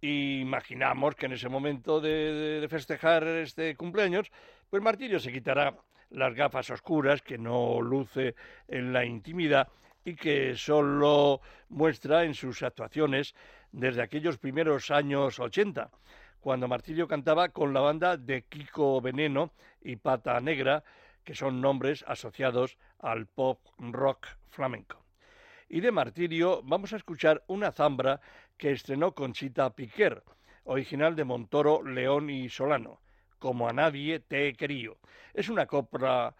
imaginamos 0.00 1.14
que 1.14 1.26
en 1.26 1.32
ese 1.32 1.48
momento 1.48 2.00
de, 2.00 2.60
de 2.60 2.68
festejar 2.68 3.24
este 3.24 3.76
cumpleaños, 3.76 4.30
pues 4.68 4.82
Martirio 4.82 5.18
se 5.18 5.32
quitará 5.32 5.76
las 6.10 6.34
gafas 6.34 6.70
oscuras 6.70 7.22
que 7.22 7.38
no 7.38 7.80
luce 7.80 8.34
en 8.68 8.92
la 8.92 9.04
intimidad 9.04 9.68
y 10.04 10.14
que 10.14 10.54
solo 10.56 11.40
muestra 11.68 12.24
en 12.24 12.34
sus 12.34 12.62
actuaciones 12.62 13.34
desde 13.72 14.02
aquellos 14.02 14.38
primeros 14.38 14.90
años 14.90 15.38
80 15.38 15.90
cuando 16.44 16.68
Martirio 16.68 17.08
cantaba 17.08 17.48
con 17.48 17.72
la 17.72 17.80
banda 17.80 18.18
de 18.18 18.42
Kiko 18.42 19.00
Veneno 19.00 19.52
y 19.80 19.96
Pata 19.96 20.38
Negra, 20.40 20.84
que 21.24 21.34
son 21.34 21.60
nombres 21.60 22.04
asociados 22.06 22.78
al 23.00 23.26
pop 23.26 23.58
rock 23.78 24.26
flamenco. 24.50 25.02
Y 25.68 25.80
de 25.80 25.90
Martirio 25.90 26.60
vamos 26.62 26.92
a 26.92 26.96
escuchar 26.96 27.42
una 27.46 27.72
zambra 27.72 28.20
que 28.56 28.72
estrenó 28.72 29.14
Conchita 29.14 29.74
Piquer, 29.74 30.22
original 30.64 31.16
de 31.16 31.24
Montoro, 31.24 31.82
León 31.82 32.30
y 32.30 32.48
Solano, 32.48 33.00
como 33.38 33.68
a 33.68 33.72
nadie 33.72 34.20
te 34.20 34.48
he 34.48 34.54
querido. 34.54 34.98
Es 35.32 35.48
una 35.48 35.66
copla 35.66 36.34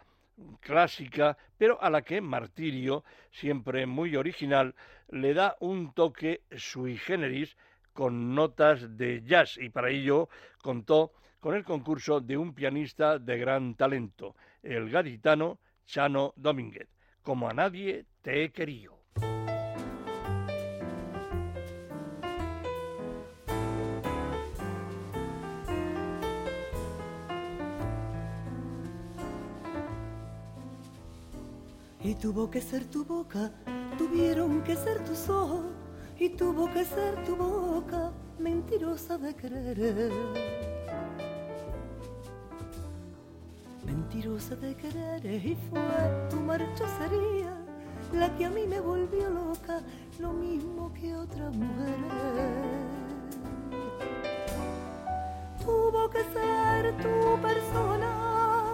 clásica, 0.61 1.37
pero 1.59 1.81
a 1.83 1.91
la 1.91 2.03
que 2.03 2.21
Martirio, 2.21 3.05
siempre 3.31 3.87
muy 3.87 4.17
original, 4.17 4.75
le 5.09 5.35
da 5.35 5.57
un 5.61 5.93
toque 5.93 6.43
sui 6.57 6.97
generis 6.97 7.57
con 7.93 8.35
notas 8.35 8.97
de 8.97 9.23
jazz 9.23 9.57
y 9.57 9.71
para 9.71 9.91
ello 9.91 10.29
contó 10.61 11.13
con 11.41 11.55
el 11.55 11.65
concurso 11.65 12.21
de 12.21 12.37
un 12.37 12.55
pianista 12.55 13.19
de 13.19 13.39
gran 13.39 13.75
talento, 13.75 14.35
el 14.65 14.91
gaditano 14.91 15.61
Chano 15.87 16.33
Domínguez. 16.37 16.89
Como 17.23 17.49
a 17.49 17.53
nadie 17.53 18.07
te 18.23 18.45
he 18.45 18.53
querido. 18.53 18.95
Y 32.03 32.15
tuvo 32.17 32.51
que 32.51 32.61
ser 32.61 32.85
tu 32.85 33.03
boca, 33.05 33.51
tuvieron 33.97 34.63
que 34.63 34.77
ser 34.77 35.03
tus 35.05 35.27
ojos 35.31 35.65
y 36.19 36.29
tuvo 36.29 36.71
que 36.71 36.85
ser 36.85 37.25
tu 37.25 37.35
boca 37.35 38.13
mentirosa 38.39 39.17
de 39.17 39.35
querer. 39.35 40.74
Mentirosa 44.15 44.55
de 44.55 44.77
querer 44.77 45.27
y 45.27 45.57
fue 45.69 45.81
tu 46.31 46.37
marchosería 46.37 47.53
la 48.13 48.33
que 48.37 48.45
a 48.45 48.51
mí 48.51 48.65
me 48.65 48.79
volvió 48.79 49.29
loca, 49.29 49.81
lo 50.21 50.33
mismo 50.33 50.93
que 50.95 51.17
otras 51.17 51.53
mujeres. 51.57 51.99
Tuvo 55.59 56.09
que 56.11 56.23
ser 56.33 56.97
tu 56.99 57.43
persona, 57.43 58.67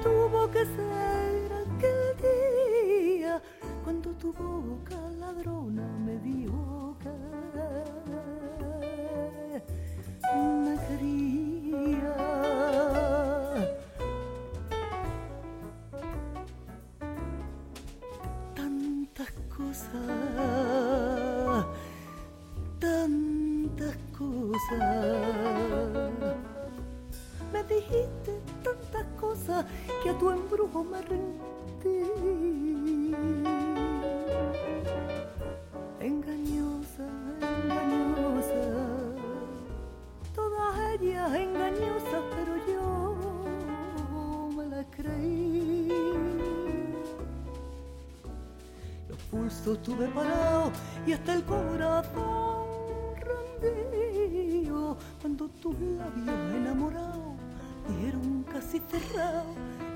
tuvo 0.00 0.48
que 0.52 0.64
ser 0.64 1.52
aquel 1.64 2.16
día 2.22 3.42
cuando 3.82 4.10
tu 4.12 4.32
boca 4.32 4.94
ladrona 5.18 5.88
me 6.06 6.16
dio 6.18 6.96
que 7.02 7.10
me 10.62 10.76
quería. 10.86 11.39
Me 24.70 24.78
dijiste 27.64 28.40
tantas 28.62 29.04
cosas 29.20 29.66
que 30.02 30.10
a 30.10 30.18
tu 30.18 30.30
embrujo 30.30 30.84
me 30.84 31.02
rendí. 31.02 31.29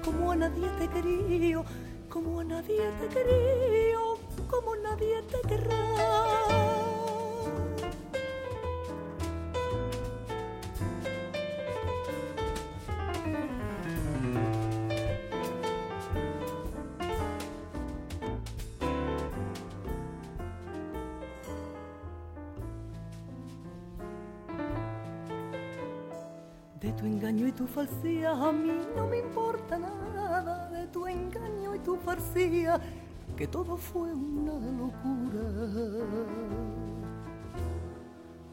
Como 0.05 0.33
a 0.33 0.37
nadie 0.37 0.69
te 0.79 0.89
quería, 0.89 1.63
como 2.09 2.41
a 2.41 2.45
nadie 2.45 2.83
te 3.01 3.09
quería, 3.09 3.99
falsía 27.85 28.31
a 28.31 28.53
mí 28.53 28.81
no 28.97 29.07
me 29.07 29.19
importa 29.19 29.79
nada 29.79 30.71
de 30.71 30.87
tu 30.87 31.07
engaño 31.07 31.75
y 31.75 31.79
tu 31.81 31.97
falsía, 31.97 32.81
que 33.37 33.47
todo 33.47 33.77
fue 33.77 34.15
una 34.15 34.55
locura. 34.55 35.43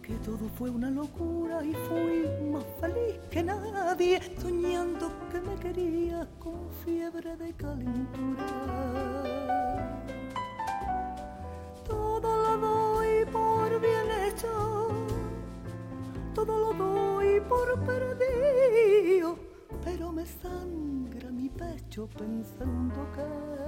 Que 0.01 0.13
todo 0.15 0.49
fue 0.57 0.69
una 0.69 0.91
locura 0.91 1.63
y 1.63 1.73
fui 1.73 2.27
más 2.51 2.65
feliz 2.81 3.19
que 3.29 3.43
nadie, 3.43 4.19
soñando 4.37 5.09
que 5.31 5.39
me 5.39 5.55
querías 5.55 6.27
con 6.39 6.69
fiebre 6.83 7.37
de 7.37 7.53
calentura. 7.53 9.40
ciop 21.91 22.19
în 22.19 22.43
sânducări. 22.43 23.60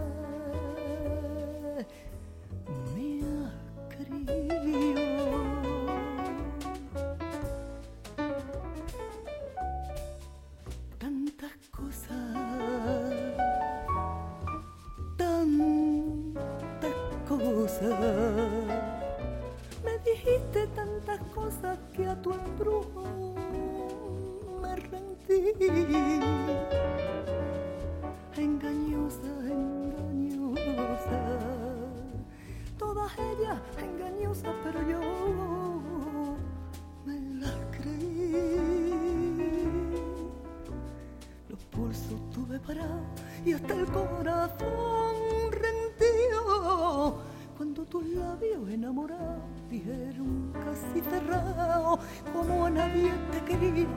Tus 48.04 48.14
labios 48.16 48.70
enamorados 48.70 49.70
dijeron 49.70 50.52
casi 50.54 51.02
cerrado, 51.02 52.00
como 52.32 52.66
a 52.66 52.70
nadie 52.70 53.12
te 53.32 53.40
quería, 53.46 53.88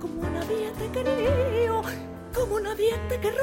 como 0.00 0.24
a 0.24 0.30
nadie 0.30 0.70
te 0.78 0.90
quería, 0.92 1.82
como 2.34 2.60
nadie 2.60 2.92
te 3.08 3.20
querrá. 3.20 3.42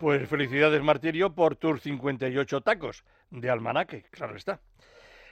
Pues 0.00 0.28
felicidades 0.28 0.82
Martirio 0.82 1.34
por 1.34 1.56
tus 1.56 1.82
58 1.82 2.60
tacos 2.60 3.04
de 3.30 3.48
almanaque, 3.50 4.04
claro 4.10 4.36
está. 4.36 4.60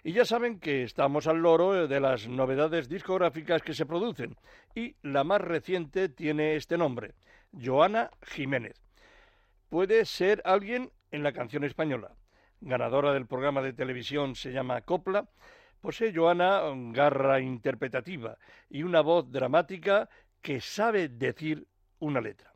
Y 0.04 0.12
ya 0.12 0.24
saben 0.24 0.58
que 0.58 0.82
estamos 0.82 1.26
al 1.26 1.38
loro 1.38 1.86
de 1.86 2.00
las 2.00 2.26
novedades 2.26 2.88
discográficas 2.88 3.62
que 3.62 3.74
se 3.74 3.86
producen. 3.86 4.36
Y 4.74 4.96
la 5.02 5.22
más 5.22 5.40
reciente 5.40 6.08
tiene 6.08 6.56
este 6.56 6.76
nombre, 6.76 7.14
Joana 7.52 8.10
Jiménez. 8.22 8.82
Puede 9.72 10.04
ser 10.04 10.42
alguien 10.44 10.92
en 11.10 11.22
la 11.22 11.32
canción 11.32 11.64
española. 11.64 12.14
Ganadora 12.60 13.14
del 13.14 13.26
programa 13.26 13.62
de 13.62 13.72
televisión 13.72 14.36
se 14.36 14.52
llama 14.52 14.82
Copla. 14.82 15.30
Posee 15.80 16.12
Joana 16.14 16.60
garra 16.92 17.40
interpretativa 17.40 18.36
y 18.68 18.82
una 18.82 19.00
voz 19.00 19.32
dramática 19.32 20.10
que 20.42 20.60
sabe 20.60 21.08
decir 21.08 21.66
una 22.00 22.20
letra. 22.20 22.52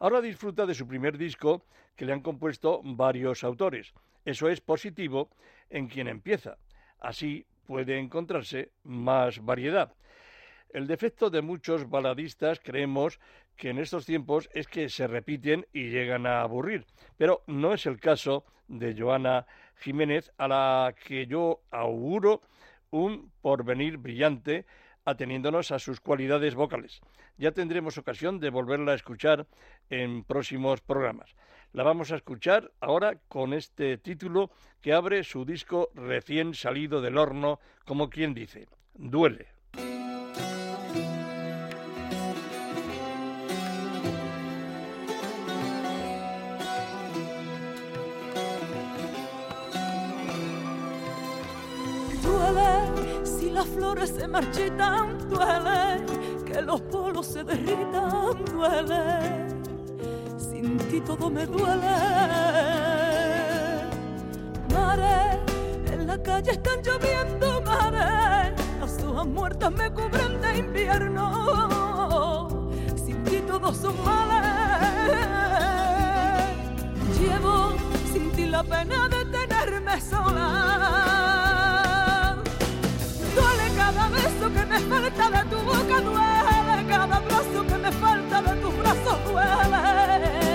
Ahora 0.00 0.20
disfruta 0.20 0.66
de 0.66 0.74
su 0.74 0.86
primer 0.86 1.16
disco 1.16 1.64
que 1.96 2.04
le 2.04 2.12
han 2.12 2.20
compuesto 2.20 2.82
varios 2.84 3.42
autores. 3.42 3.94
Eso 4.26 4.46
es 4.50 4.60
positivo 4.60 5.30
en 5.70 5.88
quien 5.88 6.08
empieza. 6.08 6.58
Así 6.98 7.46
puede 7.64 7.98
encontrarse 7.98 8.72
más 8.82 9.42
variedad. 9.42 9.94
El 10.72 10.86
defecto 10.86 11.30
de 11.30 11.42
muchos 11.42 11.90
baladistas 11.90 12.60
creemos 12.60 13.18
que 13.60 13.68
en 13.68 13.78
estos 13.78 14.06
tiempos 14.06 14.48
es 14.54 14.66
que 14.68 14.88
se 14.88 15.06
repiten 15.06 15.66
y 15.74 15.90
llegan 15.90 16.26
a 16.26 16.40
aburrir, 16.40 16.86
pero 17.18 17.44
no 17.46 17.74
es 17.74 17.84
el 17.84 18.00
caso 18.00 18.46
de 18.68 18.98
Joana 18.98 19.46
Jiménez, 19.76 20.32
a 20.38 20.48
la 20.48 20.94
que 21.04 21.26
yo 21.26 21.60
auguro 21.70 22.40
un 22.90 23.30
porvenir 23.42 23.98
brillante 23.98 24.64
ateniéndonos 25.04 25.72
a 25.72 25.78
sus 25.78 26.00
cualidades 26.00 26.54
vocales. 26.54 27.02
Ya 27.36 27.52
tendremos 27.52 27.98
ocasión 27.98 28.40
de 28.40 28.48
volverla 28.48 28.92
a 28.92 28.94
escuchar 28.94 29.46
en 29.90 30.24
próximos 30.24 30.80
programas. 30.80 31.36
La 31.74 31.82
vamos 31.82 32.12
a 32.12 32.16
escuchar 32.16 32.72
ahora 32.80 33.18
con 33.28 33.52
este 33.52 33.98
título 33.98 34.50
que 34.80 34.94
abre 34.94 35.22
su 35.22 35.44
disco 35.44 35.90
recién 35.94 36.54
salido 36.54 37.02
del 37.02 37.18
horno, 37.18 37.60
como 37.84 38.08
quien 38.08 38.32
dice, 38.32 38.68
Duele. 38.94 39.59
Las 53.60 53.68
flores 53.68 54.10
se 54.16 54.26
marchitan, 54.26 55.18
duele 55.28 56.02
que 56.46 56.62
los 56.62 56.80
polos 56.80 57.26
se 57.26 57.44
derritan, 57.44 58.42
duele 58.50 59.48
sin 60.38 60.78
ti 60.88 60.98
todo 61.02 61.28
me 61.28 61.44
duele. 61.44 61.96
Mare, 64.72 65.42
en 65.92 66.06
la 66.06 66.16
calle 66.22 66.52
están 66.52 66.80
lloviendo, 66.82 67.60
mare, 67.60 68.54
las 68.80 69.04
hojas 69.04 69.26
muertas 69.26 69.72
me 69.72 69.90
cubren 69.90 70.40
de 70.40 70.58
invierno. 70.58 72.48
Sin 73.04 73.22
ti 73.24 73.42
todos 73.46 73.76
son 73.76 73.94
males. 74.02 74.48
Llevo 77.20 77.74
sin 78.10 78.32
ti 78.32 78.46
la 78.46 78.62
pena 78.62 79.06
de 79.10 79.22
tenerme 79.26 80.00
sola. 80.00 81.49
Me 84.70 84.78
falta 84.80 85.30
de 85.30 85.50
tu 85.50 85.58
boca, 85.62 86.00
duele 86.00 86.86
cada 86.88 87.16
abrazo 87.16 87.66
que 87.68 87.78
me 87.78 87.92
falta 87.92 88.42
de 88.42 88.56
tus 88.62 88.76
brazos, 88.78 89.18
duele. 89.26 90.50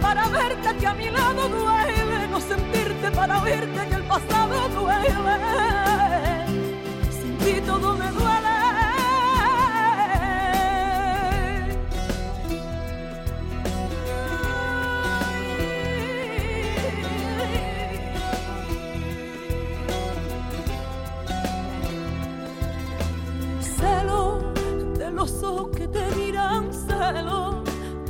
para 0.00 0.28
verte 0.28 0.68
aquí 0.68 0.86
a 0.86 0.94
mi 0.94 1.10
lado 1.10 1.48
duele, 1.48 2.28
no 2.28 2.40
sentirte 2.40 3.10
para 3.10 3.42
oírte 3.42 3.88
que 3.88 3.94
el 3.94 4.04
pasado 4.04 4.68
duele. 4.68 5.12
Sin 7.20 7.36
ti 7.38 7.60
todo 7.60 7.94
me 7.94 8.06
duele. 8.06 8.17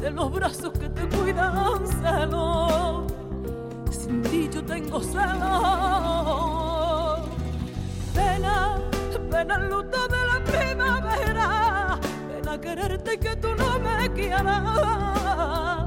De 0.08 0.14
los 0.14 0.32
brazos 0.32 0.72
que 0.72 0.88
te 0.88 1.06
cuidan, 1.16 1.86
celo. 2.00 3.06
Sin 3.90 4.22
ti 4.22 4.48
yo 4.50 4.64
tengo 4.64 5.00
celo. 5.02 5.56
Pena, 8.14 8.76
pena 9.30 9.56
el 9.56 9.68
luto 9.68 10.08
de 10.08 10.26
la 10.30 10.42
primavera. 10.44 11.98
Pena 12.28 12.58
quererte 12.58 13.18
que 13.18 13.36
tú 13.36 13.48
no 13.54 13.78
me 13.80 14.10
quieras. 14.14 15.86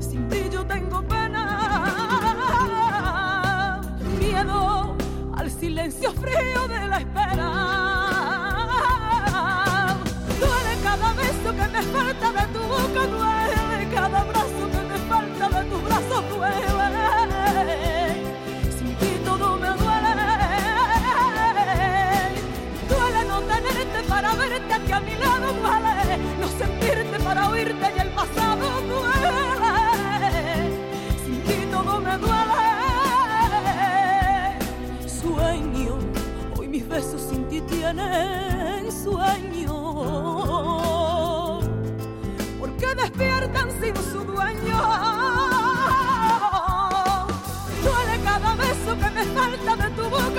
Sin 0.00 0.26
ti 0.28 0.48
yo 0.50 0.64
tengo 0.64 1.02
pena. 1.02 1.42
Miedo 4.18 4.96
al 5.36 5.50
silencio 5.50 6.12
frío 6.14 6.68
de 6.68 6.88
la 6.88 6.98
espera. 7.00 7.48
Duele 10.40 10.74
cada 10.82 11.12
beso 11.12 11.50
que 11.58 11.68
me 11.74 11.82
falta 11.82 12.32
de 12.32 12.46
tu 12.54 12.60
boca, 12.60 13.06
duele 13.06 13.37
aquí 24.88 24.92
a 24.92 25.00
mi 25.00 25.16
lado, 25.16 25.52
duele. 25.52 26.18
No 26.40 26.48
sentirte 26.48 27.18
para 27.20 27.48
oírte 27.50 27.92
y 27.96 28.00
el 28.00 28.08
pasado 28.10 28.80
duele. 28.88 29.30
Sin 31.24 31.42
ti 31.42 31.66
todo 31.70 32.00
me 32.00 32.16
duele. 32.18 32.38
Sueño, 35.06 35.98
hoy 36.56 36.68
mis 36.68 36.88
besos 36.88 37.20
sin 37.20 37.46
ti 37.48 37.60
tienen 37.62 38.90
sueño. 38.90 39.74
Porque 42.58 42.94
despiertan 42.94 43.70
sin 43.80 43.96
su 43.96 44.24
dueño. 44.24 44.78
Duele 47.82 48.22
cada 48.24 48.54
beso 48.54 48.96
que 48.98 49.10
me 49.10 49.24
falta 49.24 49.76
de 49.76 49.90
tu 49.90 50.08
boca, 50.08 50.37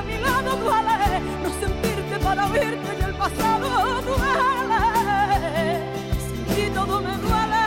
a 0.00 0.02
mi 0.02 0.18
lado, 0.18 0.56
duele. 0.56 1.20
No 1.42 1.50
sentirte 1.60 2.18
para 2.24 2.46
oírte 2.46 3.04
el 3.04 3.14
pasado 3.14 4.02
duele. 4.02 4.80
Todo 6.74 7.00
me 7.00 7.16
duele. 7.18 7.60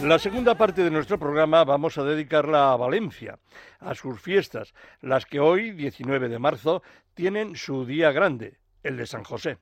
La 0.00 0.18
segunda 0.18 0.54
parte 0.54 0.82
de 0.82 0.90
nuestro 0.90 1.18
programa 1.18 1.62
vamos 1.64 1.98
a 1.98 2.04
dedicarla 2.04 2.72
a 2.72 2.76
Valencia, 2.76 3.38
a 3.80 3.94
sus 3.94 4.18
fiestas, 4.18 4.72
las 5.02 5.26
que 5.26 5.40
hoy, 5.40 5.72
19 5.72 6.30
de 6.30 6.38
marzo, 6.38 6.82
tienen 7.12 7.54
su 7.54 7.84
día 7.84 8.10
grande, 8.10 8.56
el 8.82 8.96
de 8.96 9.06
San 9.06 9.24
José. 9.24 9.58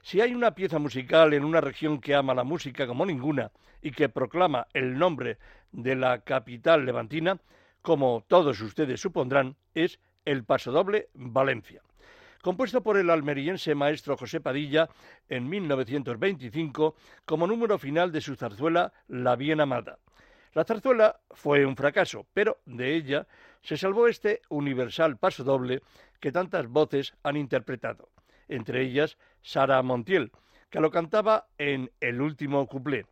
Si 0.00 0.22
hay 0.22 0.34
una 0.34 0.52
pieza 0.52 0.78
musical 0.78 1.34
en 1.34 1.44
una 1.44 1.60
región 1.60 2.00
que 2.00 2.14
ama 2.14 2.32
la 2.32 2.44
música 2.44 2.86
como 2.86 3.04
ninguna 3.04 3.50
y 3.82 3.90
que 3.90 4.08
proclama 4.08 4.66
el 4.72 4.96
nombre 4.98 5.36
de 5.72 5.94
la 5.94 6.20
capital 6.20 6.86
levantina, 6.86 7.38
como 7.86 8.24
todos 8.26 8.60
ustedes 8.62 9.00
supondrán, 9.00 9.54
es 9.72 10.00
el 10.24 10.42
Pasodoble 10.42 11.08
Valencia. 11.14 11.82
Compuesto 12.42 12.82
por 12.82 12.96
el 12.96 13.10
almeriense 13.10 13.76
maestro 13.76 14.16
José 14.16 14.40
Padilla 14.40 14.88
en 15.28 15.48
1925 15.48 16.96
como 17.24 17.46
número 17.46 17.78
final 17.78 18.10
de 18.10 18.20
su 18.20 18.34
zarzuela 18.34 18.92
La 19.06 19.36
Bien 19.36 19.60
Amada. 19.60 20.00
La 20.52 20.64
zarzuela 20.64 21.20
fue 21.30 21.64
un 21.64 21.76
fracaso, 21.76 22.26
pero 22.34 22.58
de 22.66 22.92
ella 22.96 23.28
se 23.62 23.76
salvó 23.76 24.08
este 24.08 24.42
universal 24.48 25.16
pasodoble 25.16 25.80
que 26.18 26.32
tantas 26.32 26.66
voces 26.66 27.14
han 27.22 27.36
interpretado, 27.36 28.08
entre 28.48 28.82
ellas 28.82 29.16
Sara 29.42 29.80
Montiel, 29.82 30.32
que 30.70 30.80
lo 30.80 30.90
cantaba 30.90 31.46
en 31.56 31.92
El 32.00 32.20
último 32.20 32.66
cuplé. 32.66 33.06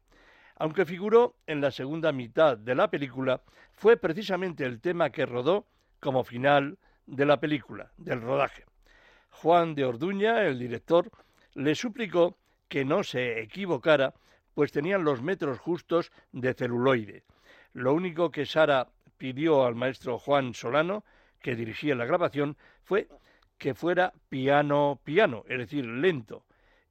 Aunque 0.57 0.85
figuró 0.85 1.37
en 1.47 1.61
la 1.61 1.71
segunda 1.71 2.13
mitad 2.13 2.57
de 2.57 2.75
la 2.75 2.91
película, 2.91 3.43
fue 3.73 3.97
precisamente 3.97 4.65
el 4.65 4.81
tema 4.81 5.11
que 5.11 5.27
rodó 5.27 5.67
como 6.01 6.23
final 6.23 6.79
de 7.07 7.27
la 7.27 7.41
película, 7.41 7.91
del 7.97 8.21
rodaje. 8.21 8.65
Juan 9.31 9.75
de 9.75 9.85
Orduña, 9.85 10.43
el 10.43 10.59
director, 10.59 11.11
le 11.55 11.75
suplicó 11.75 12.39
que 12.69 12.85
no 12.85 13.03
se 13.03 13.41
equivocara, 13.41 14.15
pues 14.55 14.71
tenían 14.71 15.05
los 15.05 15.23
metros 15.23 15.59
justos 15.59 16.13
de 16.33 16.55
celuloide. 16.55 17.25
Lo 17.73 17.93
único 17.93 18.31
que 18.31 18.47
Sara 18.47 18.89
pidió 19.19 19.65
al 19.65 19.75
maestro 19.75 20.19
Juan 20.19 20.55
Solano, 20.55 21.05
que 21.41 21.57
dirigía 21.57 21.95
la 21.95 22.07
grabación, 22.07 22.57
fue 22.85 23.09
que 23.59 23.75
fuera 23.75 24.13
piano 24.29 25.01
piano, 25.05 25.45
es 25.49 25.59
decir, 25.59 25.85
lento. 25.85 26.45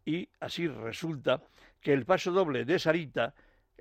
Y 0.06 0.30
así 0.40 0.68
resulta 0.68 1.42
que 1.82 1.94
el 1.94 2.06
paso 2.06 2.32
doble 2.32 2.66
de 2.66 2.80
Sarita, 2.80 3.34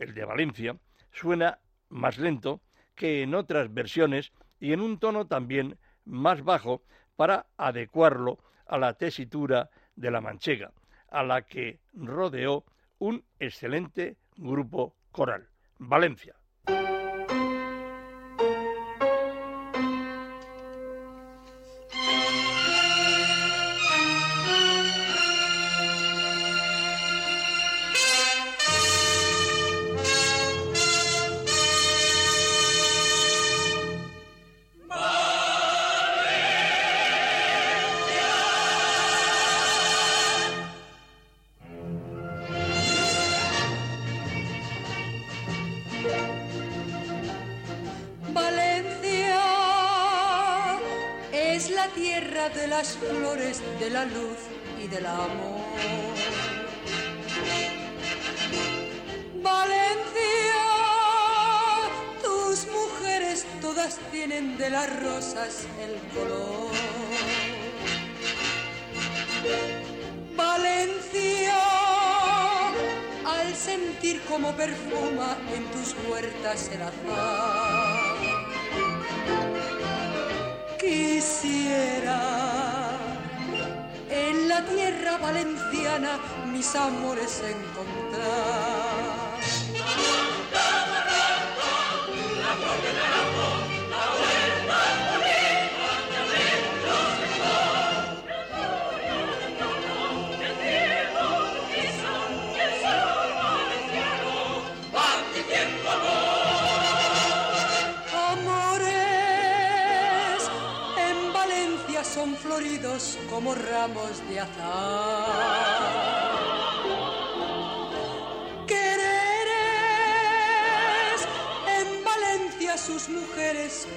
el 0.03 0.15
de 0.15 0.25
Valencia, 0.25 0.77
suena 1.12 1.59
más 1.88 2.19
lento 2.19 2.61
que 2.95 3.23
en 3.23 3.35
otras 3.35 3.73
versiones 3.73 4.33
y 4.61 4.73
en 4.73 4.81
un 4.81 4.99
tono 4.99 5.27
también 5.27 5.79
más 6.05 6.43
bajo 6.43 6.83
para 7.17 7.47
adecuarlo 7.57 8.38
a 8.67 8.79
la 8.79 8.95
tesitura 8.95 9.71
de 9.97 10.11
la 10.11 10.21
manchega, 10.21 10.73
a 11.09 11.23
la 11.23 11.43
que 11.43 11.81
rodeó 11.93 12.65
un 12.99 13.25
excelente 13.38 14.17
grupo 14.37 14.97
coral. 15.11 15.49
Valencia. 15.79 16.35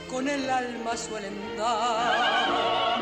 Con 0.09 0.27
el 0.27 0.49
alma 0.49 0.95
suelen 0.95 1.57
dar. 1.57 2.99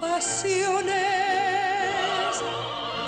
Pasiones 0.00 0.94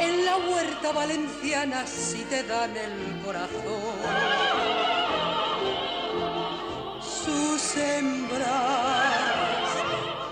en 0.01 0.25
la 0.25 0.37
huerta 0.37 0.93
valenciana 0.93 1.87
si 1.87 2.23
te 2.25 2.43
dan 2.45 2.77
el 2.77 3.23
corazón. 3.25 3.97
Sus 7.01 7.77
hembras 7.77 8.47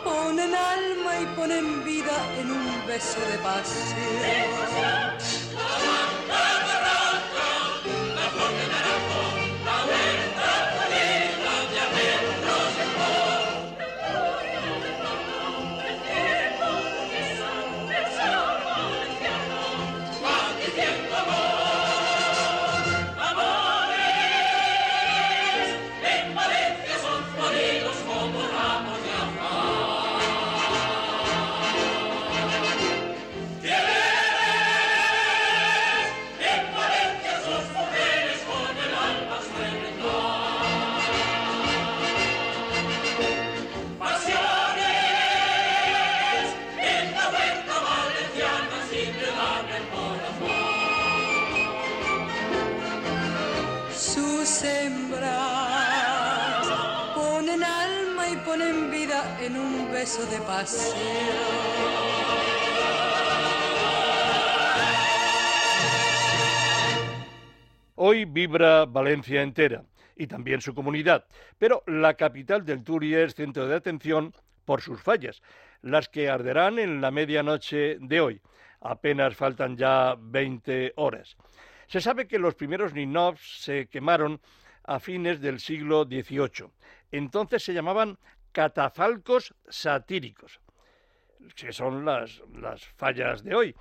ponen 0.04 0.54
alma 0.54 1.20
y 1.20 1.26
ponen 1.36 1.84
vida 1.84 2.16
en 2.38 2.50
un 2.50 2.86
beso 2.86 3.20
de 3.30 3.38
pasión. 3.38 5.14
Hoy 67.94 68.26
vibra 68.26 68.84
Valencia 68.84 69.40
entera 69.40 69.82
y 70.14 70.26
también 70.26 70.60
su 70.60 70.74
comunidad, 70.74 71.24
pero 71.56 71.82
la 71.86 72.14
capital 72.14 72.66
del 72.66 72.84
Turi 72.84 73.14
es 73.14 73.34
centro 73.34 73.66
de 73.66 73.76
atención 73.76 74.34
por 74.66 74.82
sus 74.82 75.00
fallas, 75.00 75.40
las 75.80 76.10
que 76.10 76.28
arderán 76.28 76.78
en 76.78 77.00
la 77.00 77.10
medianoche 77.10 77.96
de 77.98 78.20
hoy. 78.20 78.42
Apenas 78.82 79.34
faltan 79.34 79.74
ya 79.78 80.16
20 80.18 80.92
horas. 80.96 81.38
Se 81.86 82.02
sabe 82.02 82.28
que 82.28 82.38
los 82.38 82.54
primeros 82.54 82.92
Ninovs 82.92 83.62
se 83.62 83.86
quemaron 83.86 84.38
a 84.82 85.00
fines 85.00 85.40
del 85.40 85.60
siglo 85.60 86.04
XVIII. 86.04 86.68
Entonces 87.10 87.62
se 87.62 87.72
llamaban 87.72 88.18
catafalcos 88.54 89.52
satíricos, 89.68 90.60
que 91.56 91.72
son 91.72 92.04
las, 92.04 92.40
las 92.54 92.86
fallas 92.96 93.42
de 93.42 93.54
hoy, 93.54 93.76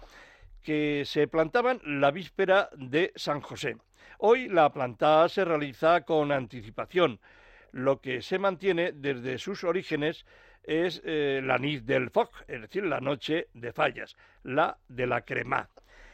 que 0.64 1.04
se 1.06 1.28
plantaban 1.28 1.80
la 1.86 2.10
víspera 2.10 2.70
de 2.76 3.14
San 3.16 3.40
José. 3.42 3.78
Hoy 4.18 4.50
la 4.50 4.74
plantada 4.74 5.30
se 5.30 5.46
realiza 5.46 6.02
con 6.02 6.32
anticipación. 6.32 7.20
Lo 7.72 8.02
que 8.02 8.22
se 8.22 8.40
mantiene 8.40 8.92
desde 8.94 9.38
sus 9.38 9.64
orígenes 9.64 10.26
es 10.64 11.02
eh, 11.06 11.42
la 11.44 11.58
nit 11.58 11.84
del 11.84 12.10
Foc, 12.10 12.32
es 12.48 12.62
decir, 12.62 12.84
la 12.86 13.00
noche 13.00 13.50
de 13.54 13.74
fallas, 13.74 14.16
la 14.44 14.78
de 14.88 15.06
la 15.06 15.22
crema. 15.22 15.70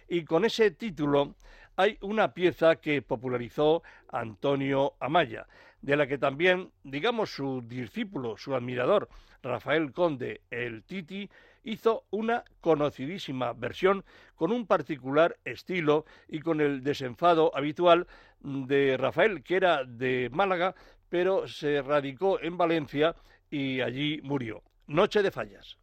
Y 0.08 0.26
con 0.26 0.44
ese 0.44 0.72
título 0.72 1.36
hay 1.78 1.98
una 2.02 2.34
pieza 2.34 2.76
que 2.76 3.02
popularizó 3.02 3.84
Antonio 4.12 4.96
Amaya, 5.00 5.48
de 5.82 5.96
la 5.96 6.08
que 6.08 6.18
también, 6.18 6.72
digamos, 6.84 7.32
su 7.32 7.62
discípulo, 7.62 8.38
su 8.38 8.56
admirador, 8.56 9.10
Rafael 9.42 9.92
Conde, 9.94 10.42
el 10.50 10.84
Titi, 10.84 11.30
hizo 11.64 12.06
una 12.10 12.44
conocidísima 12.62 13.54
versión 13.54 14.04
con 14.36 14.52
un 14.52 14.66
particular 14.66 15.38
estilo 15.46 16.06
y 16.28 16.40
con 16.40 16.62
el 16.62 16.84
desenfado 16.84 17.56
habitual 17.56 18.08
de 18.42 18.98
Rafael, 18.98 19.44
que 19.44 19.56
era 19.56 19.84
de 19.84 20.30
Málaga, 20.32 20.76
pero 21.10 21.48
se 21.48 21.82
radicó 21.82 22.40
en 22.42 22.58
Valencia 22.58 23.16
y 23.50 23.82
allí 23.82 24.20
murió. 24.24 24.64
Noche 24.88 25.22
de 25.22 25.32
fallas. 25.32 25.78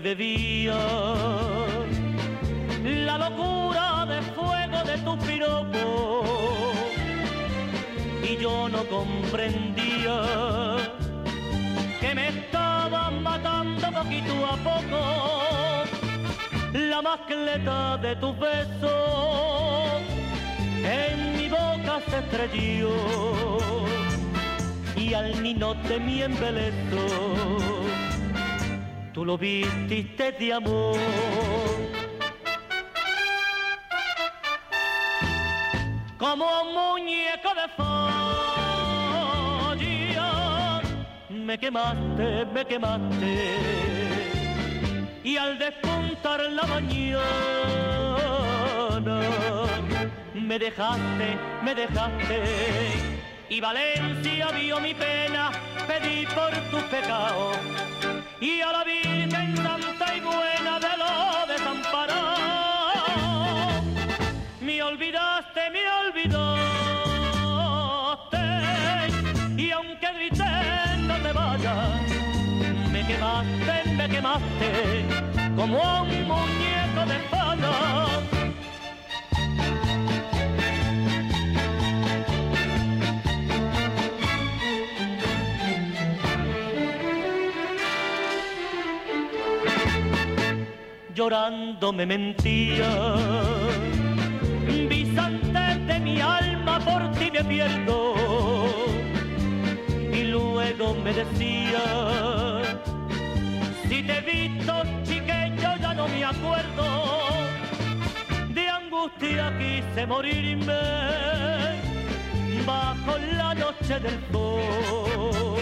Bebía 0.00 0.78
la 2.84 3.18
locura 3.18 4.06
de 4.06 4.22
fuego 4.32 4.82
de 4.84 4.98
tu 4.98 5.18
piropo. 5.18 6.24
Y 8.22 8.36
yo 8.36 8.68
no 8.68 8.84
comprendía 8.84 10.76
que 12.00 12.14
me 12.14 12.28
estaban 12.28 13.22
matando 13.22 13.90
poquito 13.90 14.46
a 14.46 14.56
poco. 14.68 15.00
La 16.72 17.02
mascleta 17.02 17.96
de 17.98 18.16
tus 18.16 18.38
besos 18.38 20.02
en 20.84 21.36
mi 21.36 21.48
boca 21.48 22.00
se 22.08 22.18
estrelló. 22.18 23.58
Y 24.96 25.14
al 25.14 25.42
ninote 25.42 25.98
mi 25.98 26.22
embelezo 26.22 27.97
tú 29.18 29.24
lo 29.24 29.36
vististe 29.36 30.30
de 30.30 30.52
amor 30.52 30.96
como 36.16 36.44
un 36.62 36.72
muñeco 36.72 37.50
de 37.60 37.66
falla. 37.76 38.70
Me 41.30 41.58
quemaste, 41.58 42.46
me 42.54 42.64
quemaste. 42.64 43.34
Y 45.24 45.36
al 45.36 45.58
despuntar 45.58 46.40
la 46.52 46.62
mañana, 46.74 47.20
me 50.32 50.58
dejaste, 50.60 51.38
me 51.64 51.74
dejaste. 51.74 52.42
Y 53.48 53.60
Valencia 53.60 54.52
vio 54.52 54.78
mi 54.78 54.94
pena, 54.94 55.50
pedí 55.88 56.24
por 56.26 56.52
tus 56.70 56.82
pecados. 56.84 57.56
Y 58.40 58.60
a 58.60 58.70
la 58.70 58.84
Virgen 58.84 59.56
Santa 59.56 60.16
y 60.16 60.20
Buena 60.20 60.78
de 60.78 60.96
lo 60.96 61.46
desamparado, 61.52 62.36
me 64.60 64.80
olvidaste, 64.80 65.60
me 65.72 65.88
olvidaste. 66.06 66.38
Y 69.60 69.70
aunque 69.72 70.12
grité, 70.14 70.44
no 71.00 71.16
te 71.16 71.32
vayas, 71.32 72.00
me 72.92 73.04
quemaste, 73.04 73.90
me 73.96 74.08
quemaste, 74.08 75.04
como 75.56 76.02
un 76.02 76.28
muñeco 76.28 77.06
de 77.08 77.16
espada. 77.16 78.37
Llorando 91.18 91.92
me 91.92 92.06
mentía. 92.06 92.90
Bisante 94.88 95.64
de 95.88 95.98
mi 95.98 96.20
alma 96.20 96.78
por 96.78 97.10
ti 97.18 97.28
me 97.32 97.42
pierdo. 97.42 98.14
Y 100.12 100.22
luego 100.34 100.94
me 101.04 101.12
decía, 101.12 101.82
si 103.88 103.96
te 104.06 104.14
he 104.18 104.22
visto 104.32 104.72
chiquillo 105.02 105.70
ya 105.84 105.92
no 105.92 106.06
me 106.06 106.24
acuerdo. 106.24 106.86
De 108.56 108.64
angustia 108.80 109.44
quise 109.58 110.06
morirme 110.06 110.82
bajo 112.64 113.12
la 113.36 113.54
noche 113.54 113.94
del 114.04 114.18
sol. 114.30 115.58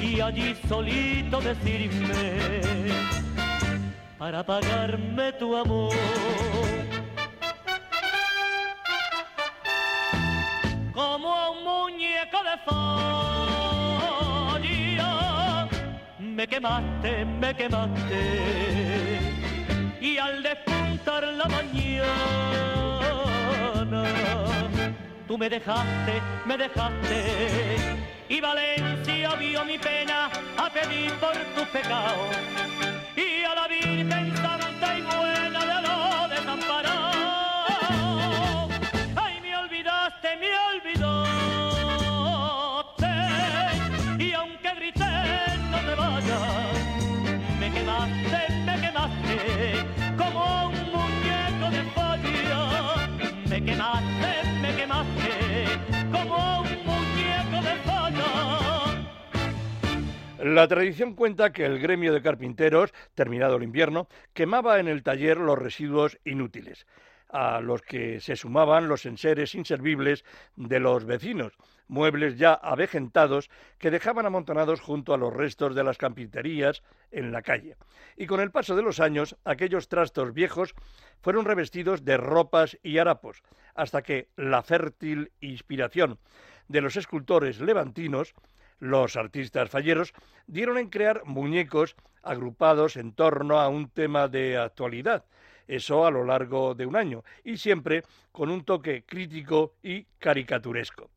Y 0.00 0.20
allí 0.20 0.54
solito 0.68 1.40
decirme 1.40 2.84
para 4.24 4.40
pagarme 4.42 5.32
tu 5.32 5.54
amor. 5.54 5.92
Como 10.94 11.50
un 11.52 11.58
muñeco 11.62 12.38
de 12.48 12.56
falla, 12.64 14.08
me 16.18 16.46
quemaste, 16.46 17.26
me 17.26 17.54
quemaste. 17.54 18.22
Y 20.00 20.16
al 20.16 20.42
despuntar 20.42 21.24
la 21.24 21.44
mañana, 21.56 22.04
tú 25.28 25.36
me 25.36 25.50
dejaste, 25.50 26.22
me 26.46 26.56
dejaste. 26.56 27.76
Y 28.30 28.40
Valencia 28.40 29.34
vio 29.34 29.66
mi 29.66 29.76
pena 29.76 30.30
a 30.56 30.70
pedir 30.70 31.12
por 31.20 31.36
a 31.36 31.40
la 31.90 32.93
Virgen 33.82 34.36
Santa 34.36 34.88
y 34.98 35.02
Buena 35.02 35.60
de. 36.28 36.38
Ay, 39.16 39.34
me 39.42 39.56
olvidaste, 39.56 40.28
me 40.40 40.50
olvidaste, 40.72 41.02
y 44.18 44.32
aunque 44.32 44.70
grité, 44.76 45.12
no 45.70 45.78
te 45.78 45.94
vayas, 45.94 46.76
me 47.60 47.66
quemaste, 47.72 48.40
me 48.66 48.74
quemaste, 48.80 49.36
como 50.16 50.40
un 50.68 50.74
muñeco 50.92 51.66
de 51.70 51.82
falla. 51.94 52.62
Me 53.48 53.58
quemaste, 53.64 54.13
La 60.44 60.68
tradición 60.68 61.14
cuenta 61.14 61.52
que 61.52 61.64
el 61.64 61.78
gremio 61.78 62.12
de 62.12 62.20
carpinteros, 62.20 62.92
terminado 63.14 63.56
el 63.56 63.62
invierno, 63.62 64.08
quemaba 64.34 64.78
en 64.78 64.88
el 64.88 65.02
taller 65.02 65.38
los 65.38 65.58
residuos 65.58 66.18
inútiles, 66.22 66.86
a 67.30 67.62
los 67.62 67.80
que 67.80 68.20
se 68.20 68.36
sumaban 68.36 68.86
los 68.86 69.06
enseres 69.06 69.54
inservibles 69.54 70.22
de 70.56 70.80
los 70.80 71.06
vecinos, 71.06 71.54
muebles 71.88 72.36
ya 72.36 72.52
avejentados 72.52 73.48
que 73.78 73.90
dejaban 73.90 74.26
amontonados 74.26 74.82
junto 74.82 75.14
a 75.14 75.16
los 75.16 75.32
restos 75.32 75.74
de 75.74 75.82
las 75.82 75.96
carpinterías 75.96 76.82
en 77.10 77.32
la 77.32 77.40
calle. 77.40 77.78
Y 78.14 78.26
con 78.26 78.40
el 78.40 78.50
paso 78.50 78.76
de 78.76 78.82
los 78.82 79.00
años, 79.00 79.38
aquellos 79.46 79.88
trastos 79.88 80.34
viejos 80.34 80.74
fueron 81.22 81.46
revestidos 81.46 82.04
de 82.04 82.18
ropas 82.18 82.78
y 82.82 82.98
harapos, 82.98 83.42
hasta 83.74 84.02
que 84.02 84.28
la 84.36 84.62
fértil 84.62 85.32
inspiración 85.40 86.18
de 86.68 86.82
los 86.82 86.96
escultores 86.96 87.62
levantinos 87.62 88.34
los 88.78 89.16
artistas 89.16 89.70
falleros 89.70 90.12
dieron 90.46 90.78
en 90.78 90.88
crear 90.88 91.24
muñecos 91.24 91.96
agrupados 92.22 92.96
en 92.96 93.12
torno 93.12 93.60
a 93.60 93.68
un 93.68 93.88
tema 93.88 94.28
de 94.28 94.56
actualidad, 94.56 95.24
eso 95.66 96.06
a 96.06 96.10
lo 96.10 96.24
largo 96.24 96.74
de 96.74 96.86
un 96.86 96.96
año, 96.96 97.24
y 97.44 97.56
siempre 97.56 98.04
con 98.32 98.50
un 98.50 98.64
toque 98.64 99.04
crítico 99.04 99.74
y 99.82 100.04
caricaturesco. 100.18 101.10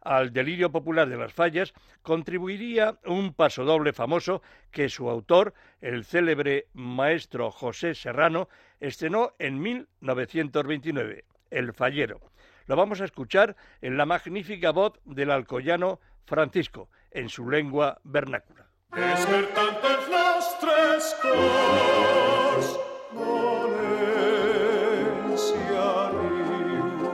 Al 0.00 0.32
delirio 0.32 0.70
popular 0.70 1.08
de 1.08 1.16
las 1.16 1.32
fallas 1.32 1.74
contribuiría 2.02 2.98
un 3.04 3.34
pasodoble 3.34 3.92
famoso 3.92 4.42
que 4.70 4.88
su 4.88 5.10
autor, 5.10 5.54
el 5.80 6.04
célebre 6.04 6.68
maestro 6.72 7.50
José 7.50 7.94
Serrano, 7.94 8.48
estrenó 8.80 9.32
en 9.38 9.60
1929, 9.60 11.24
El 11.50 11.72
Fallero. 11.72 12.20
Lo 12.66 12.76
vamos 12.76 13.00
a 13.00 13.06
escuchar 13.06 13.56
en 13.80 13.96
la 13.96 14.06
magnífica 14.06 14.70
voz 14.70 15.00
del 15.04 15.30
alcoyano 15.30 16.00
Francisco, 16.28 16.88
en 17.10 17.28
su 17.28 17.48
lengua 17.48 17.98
vernácula. 18.04 18.68
Despertantes 18.94 20.08
les 20.08 20.52
tres 20.60 21.16
cors, 21.22 22.78
València 25.28 25.86
riu, 26.12 27.10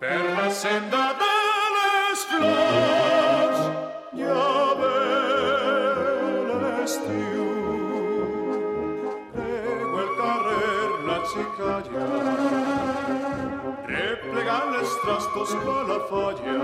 per 0.00 0.20
la 0.36 0.48
senda 0.60 1.02
de 1.20 1.34
les 1.74 2.22
flors, 2.30 3.60
ja 4.20 4.46
ve 4.80 4.94
l'estiu. 6.62 7.48
El 9.44 10.08
carrer 10.22 10.88
la 11.10 11.18
xicalla, 11.34 12.27
els 14.78 14.94
trastos 15.02 15.52
per 15.64 15.82
la 15.88 15.98
falla, 16.08 16.56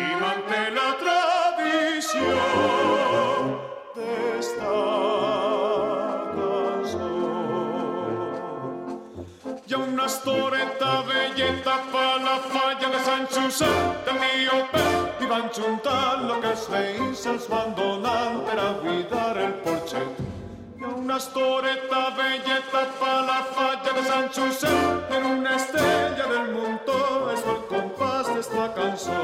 i 0.00 0.06
manté 0.20 0.60
la 0.76 0.86
tradició 1.02 2.34
d'esta 3.96 4.74
cançó. 6.34 7.10
Hi 9.66 9.74
ha 9.74 9.80
una 9.86 10.08
storeta 10.18 10.92
velleta 11.10 11.76
per 11.94 12.12
la 12.28 12.36
falla 12.52 12.92
de 12.94 13.02
Sant 13.08 13.26
Josep 13.38 14.06
del 14.10 14.22
Miopet 14.22 15.26
i 15.26 15.32
van 15.34 15.50
juntar 15.58 16.06
lo 16.28 16.40
que 16.44 16.54
els 16.54 16.70
veïns 16.76 17.26
els 17.34 17.50
van 17.50 17.74
donant 17.82 18.40
per 18.46 18.62
a 18.68 18.70
cuidar 18.84 19.34
el 19.48 19.60
porxet. 19.66 20.25
Una 21.06 21.20
storeta 21.20 22.00
velleta 22.16 22.80
per 23.00 23.18
la 23.26 23.36
falla 23.54 23.92
de 23.98 24.02
Sant 24.08 24.26
Josep 24.38 25.12
en 25.18 25.28
una 25.34 25.52
estrella 25.54 26.26
del 26.32 26.48
muntó 26.56 26.98
és 27.36 27.46
el 27.52 27.60
compàs 27.70 28.32
d'esta 28.32 28.66
cançó. 28.80 29.22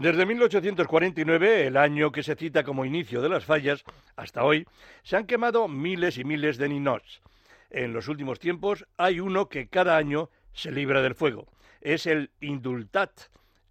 Desde 0.00 0.26
1849, 0.26 1.66
el 1.66 1.76
año 1.76 2.12
que 2.12 2.22
se 2.22 2.36
cita 2.36 2.62
como 2.62 2.84
inicio 2.84 3.20
de 3.20 3.28
las 3.28 3.44
fallas, 3.44 3.82
hasta 4.14 4.44
hoy, 4.44 4.64
se 5.02 5.16
han 5.16 5.26
quemado 5.26 5.66
miles 5.66 6.18
y 6.18 6.24
miles 6.24 6.56
de 6.56 6.68
ninots. 6.68 7.20
En 7.68 7.92
los 7.92 8.06
últimos 8.06 8.38
tiempos 8.38 8.86
hay 8.96 9.18
uno 9.18 9.48
que 9.48 9.66
cada 9.66 9.96
año 9.96 10.30
se 10.52 10.70
libra 10.70 11.02
del 11.02 11.16
fuego. 11.16 11.48
Es 11.80 12.06
el 12.06 12.30
Indultat, 12.40 13.10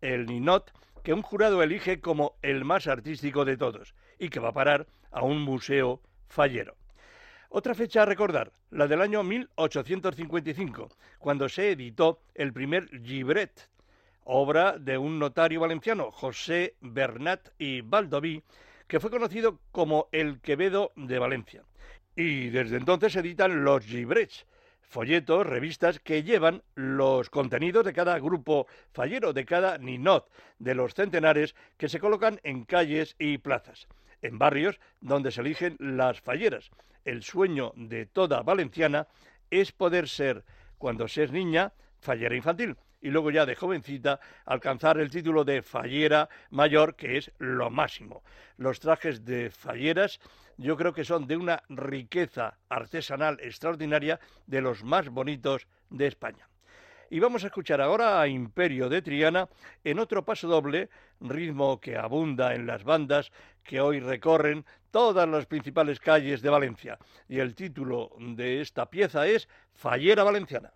el 0.02 0.26
ninot 0.26 0.74
que 1.02 1.14
un 1.14 1.22
jurado 1.22 1.64
elige 1.64 2.02
como 2.02 2.36
el 2.42 2.66
más 2.66 2.88
artístico 2.88 3.46
de 3.46 3.56
todos 3.56 3.96
y 4.20 4.28
que 4.28 4.42
va 4.42 4.50
a 4.50 4.54
parar 4.54 4.86
a 5.12 5.24
un 5.24 5.42
museo 5.42 6.02
fallero. 6.28 6.76
Otra 7.48 7.74
fecha 7.74 8.02
a 8.02 8.06
recordar, 8.06 8.52
la 8.70 8.88
del 8.88 9.02
año 9.02 9.24
1855, 9.24 10.90
cuando 11.20 11.48
se 11.48 11.72
editó 11.72 12.20
el 12.36 12.52
primer 12.52 12.90
Gibret, 13.02 13.70
obra 14.30 14.78
de 14.78 14.98
un 14.98 15.20
notario 15.20 15.62
valenciano, 15.62 16.12
José 16.12 16.76
Bernat 16.82 17.50
y 17.58 17.80
Baldoví, 17.80 18.44
que 18.86 19.00
fue 19.00 19.10
conocido 19.10 19.60
como 19.72 20.10
el 20.12 20.42
Quevedo 20.42 20.92
de 20.98 21.18
Valencia. 21.18 21.64
Y 22.14 22.50
desde 22.50 22.76
entonces 22.76 23.14
se 23.14 23.22
editan 23.22 23.64
los 23.64 23.86
gibrets, 23.86 24.46
folletos, 24.82 25.48
revistas 25.48 26.02
que 26.02 26.24
llevan 26.24 26.62
los 26.76 27.30
contenidos 27.30 27.86
de 27.86 27.94
cada 27.94 28.20
grupo 28.20 28.68
fallero, 28.92 29.32
de 29.32 29.46
cada 29.46 29.78
ninot, 29.78 30.30
de 30.60 30.76
los 30.76 30.94
centenares 30.94 31.56
que 31.78 31.88
se 31.88 32.00
colocan 32.00 32.42
en 32.44 32.66
calles 32.66 33.16
y 33.20 33.38
plazas, 33.38 33.88
en 34.22 34.38
barrios 34.38 34.78
donde 35.00 35.32
se 35.32 35.40
eligen 35.40 35.78
las 35.80 36.20
falleras. 36.20 36.70
El 37.06 37.24
sueño 37.24 37.72
de 37.78 38.06
toda 38.06 38.42
valenciana 38.42 39.08
es 39.52 39.72
poder 39.72 40.10
ser, 40.10 40.44
cuando 40.78 41.08
se 41.08 41.24
es 41.24 41.32
niña, 41.32 41.72
fallera 42.02 42.36
infantil 42.36 42.76
y 43.02 43.10
luego 43.10 43.32
ya 43.32 43.46
de 43.46 43.56
jovencita 43.56 44.20
alcanzar 44.46 45.00
el 45.00 45.10
título 45.10 45.44
de 45.44 45.62
fallera 45.62 46.30
mayor, 46.50 46.96
que 46.96 47.18
es 47.18 47.32
lo 47.38 47.70
máximo. 47.70 48.24
Los 48.58 48.80
trajes 48.80 49.24
de 49.26 49.50
falleras 49.52 50.20
yo 50.58 50.76
creo 50.76 50.94
que 50.94 51.06
son 51.06 51.28
de 51.28 51.38
una 51.38 51.64
riqueza 51.70 52.58
artesanal 52.68 53.38
extraordinaria, 53.42 54.20
de 54.48 54.62
los 54.62 54.84
más 54.84 55.10
bonitos 55.10 55.68
de 55.90 56.08
España. 56.08 56.50
Y 57.10 57.20
vamos 57.20 57.44
a 57.44 57.48
escuchar 57.48 57.80
ahora 57.80 58.20
a 58.20 58.28
Imperio 58.28 58.90
de 58.90 59.02
Triana 59.02 59.48
en 59.84 60.00
otro 60.00 60.26
paso 60.26 60.48
doble, 60.48 60.90
ritmo 61.22 61.80
que 61.80 61.96
abunda 61.96 62.54
en 62.54 62.66
las 62.66 62.84
bandas 62.84 63.32
que 63.64 63.80
hoy 63.80 64.00
recorren 64.00 64.66
todas 64.92 65.30
las 65.30 65.46
principales 65.46 66.00
calles 66.00 66.42
de 66.42 66.50
Valencia. 66.50 66.98
Y 67.30 67.40
el 67.40 67.56
título 67.56 68.12
de 68.20 68.62
esta 68.62 68.90
pieza 68.90 69.28
es 69.28 69.48
Fallera 69.74 70.24
Valenciana. 70.24 70.74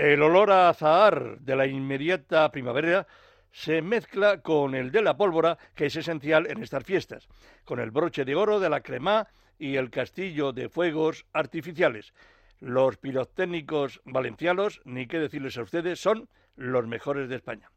El 0.00 0.22
olor 0.22 0.50
a 0.50 0.70
azahar 0.70 1.40
de 1.40 1.54
la 1.54 1.66
inmediata 1.66 2.50
primavera 2.50 3.06
se 3.52 3.82
mezcla 3.82 4.40
con 4.40 4.74
el 4.74 4.90
de 4.92 5.02
la 5.02 5.18
pólvora, 5.18 5.58
que 5.74 5.84
es 5.84 5.96
esencial 5.96 6.46
en 6.46 6.62
estas 6.62 6.84
fiestas, 6.84 7.28
con 7.66 7.80
el 7.80 7.90
broche 7.90 8.24
de 8.24 8.34
oro 8.34 8.60
de 8.60 8.70
la 8.70 8.80
crema 8.80 9.28
y 9.58 9.76
el 9.76 9.90
castillo 9.90 10.54
de 10.54 10.70
fuegos 10.70 11.26
artificiales. 11.34 12.14
Los 12.60 12.96
pirotécnicos 12.96 14.00
valencianos, 14.06 14.80
ni 14.86 15.06
qué 15.06 15.18
decirles 15.18 15.58
a 15.58 15.64
ustedes, 15.64 16.00
son 16.00 16.30
los 16.56 16.86
mejores 16.86 17.28
de 17.28 17.36
España. 17.36 17.70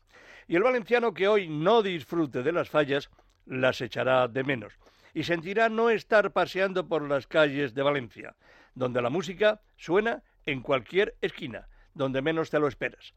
Y 0.48 0.56
el 0.56 0.64
valenciano 0.64 1.14
que 1.14 1.28
hoy 1.28 1.50
no 1.50 1.82
disfrute 1.82 2.42
de 2.42 2.54
las 2.54 2.70
fallas, 2.70 3.10
las 3.46 3.82
echará 3.82 4.30
de 4.30 4.46
menos 4.46 4.80
y 5.14 5.24
sentirá 5.24 5.68
no 5.68 5.90
estar 5.90 6.32
paseando 6.32 6.88
por 6.88 7.06
las 7.06 7.28
calles 7.28 7.74
de 7.74 7.84
Valencia, 7.84 8.38
donde 8.76 9.02
la 9.02 9.10
música 9.10 9.60
suena 9.76 10.24
en 10.46 10.62
cualquier 10.62 11.18
esquina, 11.20 11.68
donde 11.94 12.22
menos 12.22 12.50
te 12.50 12.60
lo 12.60 12.68
esperas. 12.68 13.14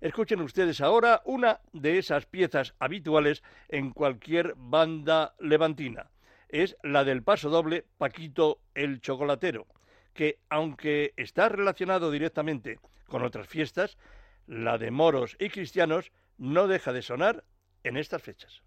Escuchen 0.00 0.40
ustedes 0.40 0.80
ahora 0.80 1.20
una 1.24 1.60
de 1.72 1.98
esas 1.98 2.24
piezas 2.26 2.74
habituales 2.78 3.42
en 3.68 3.90
cualquier 3.90 4.54
banda 4.56 5.34
levantina. 5.38 6.10
Es 6.48 6.76
la 6.82 7.04
del 7.04 7.22
paso 7.22 7.50
doble 7.50 7.84
Paquito 7.98 8.60
el 8.74 9.00
Chocolatero, 9.00 9.66
que 10.14 10.38
aunque 10.48 11.12
está 11.16 11.48
relacionado 11.48 12.10
directamente 12.10 12.78
con 13.08 13.22
otras 13.22 13.46
fiestas, 13.46 13.98
la 14.46 14.78
de 14.78 14.90
moros 14.90 15.36
y 15.38 15.50
cristianos 15.50 16.12
no 16.38 16.66
deja 16.66 16.92
de 16.92 17.02
sonar 17.02 17.44
en 17.84 17.96
estas 17.96 18.22
fechas. 18.22 18.62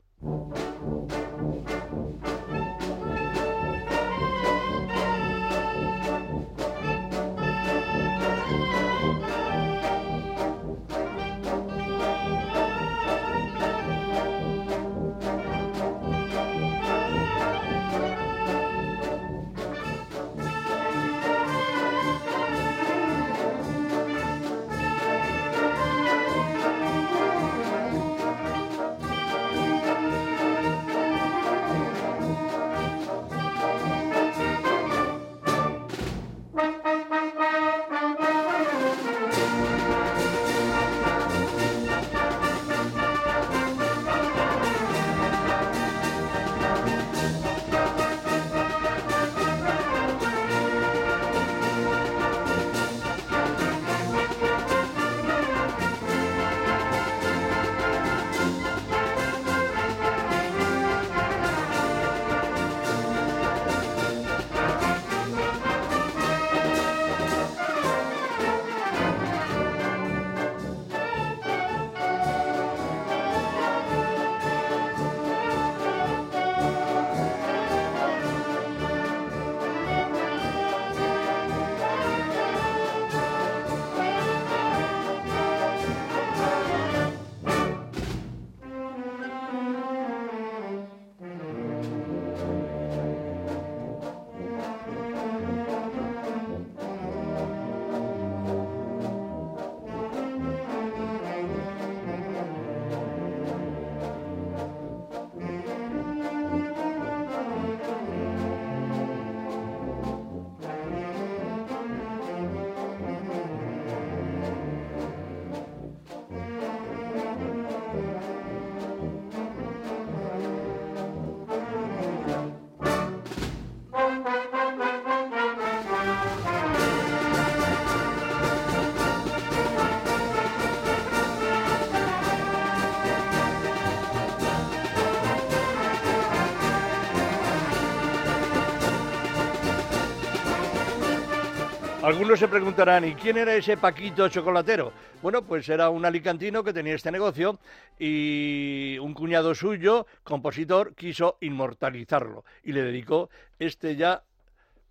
Algunos 142.04 142.38
se 142.38 142.50
preguntarán, 142.50 143.08
¿y 143.08 143.16
quién 143.16 143.38
era 143.38 143.56
ese 143.56 143.78
Paquito 143.78 144.28
chocolatero? 144.28 144.92
Bueno, 145.22 145.42
pues 145.46 145.70
era 145.70 145.90
un 145.90 146.04
alicantino 146.04 146.62
que 146.62 146.74
tenía 146.74 146.96
este 146.96 147.14
negocio 147.14 147.60
y 147.98 148.98
un 149.00 149.14
cuñado 149.14 149.56
suyo, 149.56 150.06
compositor, 150.22 150.96
quiso 150.96 151.38
inmortalizarlo 151.40 152.44
y 152.62 152.74
le 152.74 152.82
dedicó 152.82 153.30
este 153.58 153.96
ya 153.96 154.22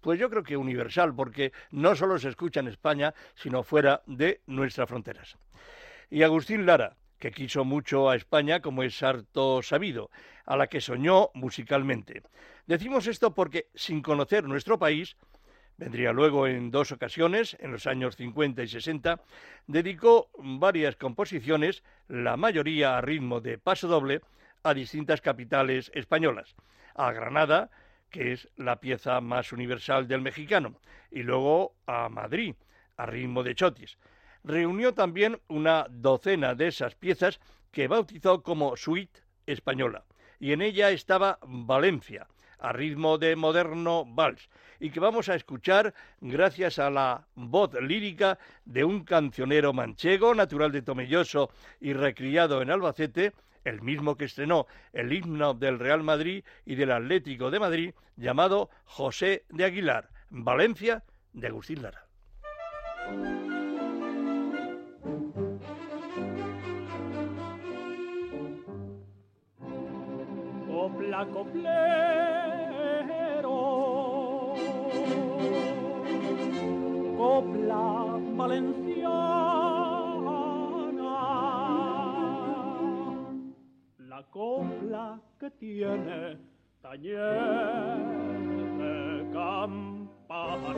pues 0.00 0.18
yo 0.18 0.30
creo 0.30 0.42
que 0.42 0.56
universal, 0.56 1.14
porque 1.14 1.52
no 1.70 1.94
solo 1.94 2.18
se 2.18 2.30
escucha 2.30 2.60
en 2.60 2.68
España, 2.68 3.12
sino 3.34 3.62
fuera 3.62 4.00
de 4.06 4.40
nuestras 4.46 4.88
fronteras. 4.88 5.36
Y 6.08 6.22
Agustín 6.22 6.64
Lara, 6.64 6.96
que 7.18 7.30
quiso 7.30 7.62
mucho 7.66 8.08
a 8.08 8.16
España, 8.16 8.60
como 8.60 8.82
es 8.82 9.02
harto 9.02 9.62
sabido, 9.62 10.08
a 10.46 10.56
la 10.56 10.66
que 10.66 10.80
soñó 10.80 11.28
musicalmente. 11.34 12.22
Decimos 12.66 13.06
esto 13.06 13.34
porque, 13.34 13.68
sin 13.74 14.00
conocer 14.00 14.44
nuestro 14.44 14.78
país, 14.78 15.16
vendría 15.76 16.12
luego 16.12 16.46
en 16.46 16.70
dos 16.70 16.92
ocasiones, 16.92 17.56
en 17.60 17.72
los 17.72 17.86
años 17.86 18.16
50 18.16 18.62
y 18.62 18.68
60, 18.68 19.20
dedicó 19.66 20.30
varias 20.38 20.96
composiciones, 20.96 21.82
la 22.08 22.36
mayoría 22.36 22.98
a 22.98 23.00
ritmo 23.00 23.40
de 23.40 23.58
paso 23.58 23.88
doble, 23.88 24.20
a 24.62 24.74
distintas 24.74 25.20
capitales 25.20 25.90
españolas, 25.94 26.54
a 26.94 27.12
Granada, 27.12 27.70
que 28.10 28.32
es 28.32 28.48
la 28.56 28.80
pieza 28.80 29.20
más 29.20 29.52
universal 29.52 30.06
del 30.06 30.20
mexicano, 30.20 30.78
y 31.10 31.22
luego 31.22 31.74
a 31.86 32.08
Madrid, 32.08 32.54
a 32.96 33.06
ritmo 33.06 33.42
de 33.42 33.54
chotis. 33.54 33.98
Reunió 34.44 34.92
también 34.92 35.40
una 35.48 35.86
docena 35.88 36.54
de 36.54 36.68
esas 36.68 36.94
piezas 36.94 37.40
que 37.70 37.88
bautizó 37.88 38.42
como 38.42 38.76
suite 38.76 39.20
española, 39.46 40.04
y 40.38 40.52
en 40.52 40.62
ella 40.62 40.90
estaba 40.90 41.38
Valencia, 41.42 42.26
a 42.62 42.72
ritmo 42.72 43.18
de 43.18 43.34
moderno 43.34 44.04
vals, 44.06 44.48
y 44.78 44.90
que 44.90 45.00
vamos 45.00 45.28
a 45.28 45.34
escuchar 45.34 45.92
gracias 46.20 46.78
a 46.78 46.90
la 46.90 47.26
voz 47.34 47.74
lírica 47.74 48.38
de 48.64 48.84
un 48.84 49.04
cancionero 49.04 49.72
manchego, 49.72 50.34
natural 50.34 50.70
de 50.70 50.82
Tomelloso 50.82 51.50
y 51.80 51.92
recriado 51.92 52.62
en 52.62 52.70
Albacete, 52.70 53.32
el 53.64 53.82
mismo 53.82 54.16
que 54.16 54.24
estrenó 54.26 54.66
el 54.92 55.12
himno 55.12 55.54
del 55.54 55.78
Real 55.78 56.02
Madrid 56.02 56.44
y 56.64 56.76
del 56.76 56.92
Atlético 56.92 57.50
de 57.50 57.60
Madrid, 57.60 57.94
llamado 58.16 58.70
José 58.84 59.44
de 59.50 59.64
Aguilar, 59.64 60.08
Valencia, 60.30 61.02
de 61.32 61.48
Agustín 61.48 61.82
Lara. 61.82 62.06
copla 71.26 72.31
valenciana, 78.36 79.08
la 83.98 84.22
copla 84.30 85.20
que 85.38 85.50
tiene 85.50 86.38
taller 86.80 87.96
de 88.78 89.30
campana. 89.32 90.72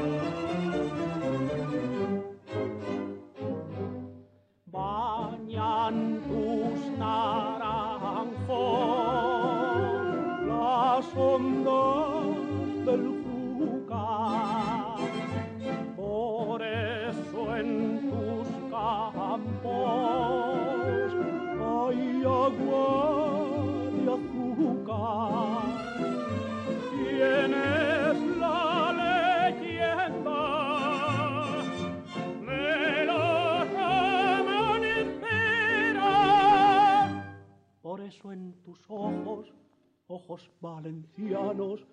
Ojos 40.24 40.50
valencianos 40.58 41.86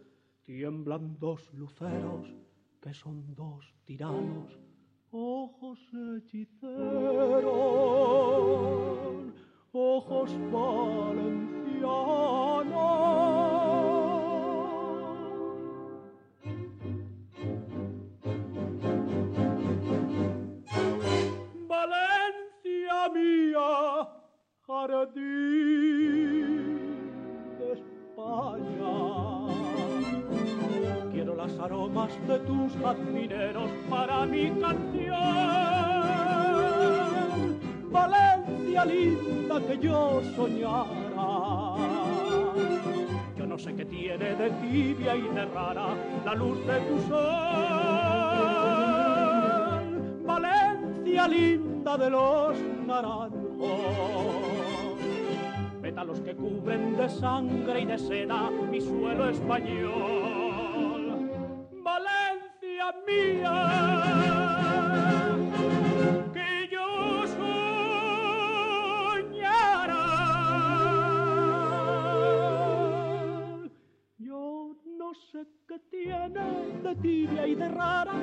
tiemblan 0.46 1.18
dos 1.20 1.54
luceros 1.54 2.34
que 2.82 2.94
son 2.94 3.36
dos 3.36 3.76
tiranos, 3.84 4.58
ojos 5.12 5.80
hechiceros, 5.94 6.72
ojos 9.74 10.32
valencianos. 10.50 11.42
Valencia 21.68 23.10
mía, 23.14 23.70
jardín 24.66 26.41
Quiero 31.32 31.48
las 31.48 31.60
aromas 31.60 32.12
de 32.28 32.40
tus 32.40 32.74
jazmineros 32.76 33.70
para 33.90 34.26
mi 34.26 34.52
canción. 34.52 35.18
Valencia 37.90 38.84
linda 38.86 39.62
que 39.66 39.78
yo 39.78 40.22
soñara. 40.36 41.76
Yo 43.38 43.46
no 43.46 43.58
sé 43.58 43.74
qué 43.76 43.86
tiene 43.86 44.36
de 44.36 44.50
tibia 44.50 45.16
y 45.16 45.22
de 45.22 45.46
rara 45.46 45.96
la 46.26 46.36
luz 46.36 46.58
de 46.68 46.82
tu 46.82 47.00
sol. 47.08 47.22
Valencia 50.26 51.30
linda 51.30 51.98
de 51.98 52.10
los 52.10 52.58
naranjos 52.86 53.42
pétalos 55.82 56.20
que 56.22 56.36
cubren 56.36 56.96
de 56.96 57.10
sangre 57.10 57.82
y 57.82 57.86
de 57.86 57.98
seda 57.98 58.50
mi 58.70 58.80
suelo 58.80 59.30
español. 59.30 60.41
De 76.84 76.96
tibia 76.96 77.48
y 77.48 77.56
de 77.56 77.70
rara, 77.70 78.14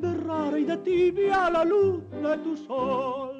de 0.00 0.14
rara 0.14 0.58
y 0.58 0.64
de 0.64 0.76
tibia 0.78 1.50
la 1.50 1.64
luz 1.64 2.02
de 2.10 2.36
tu 2.38 2.56
sol. 2.56 3.35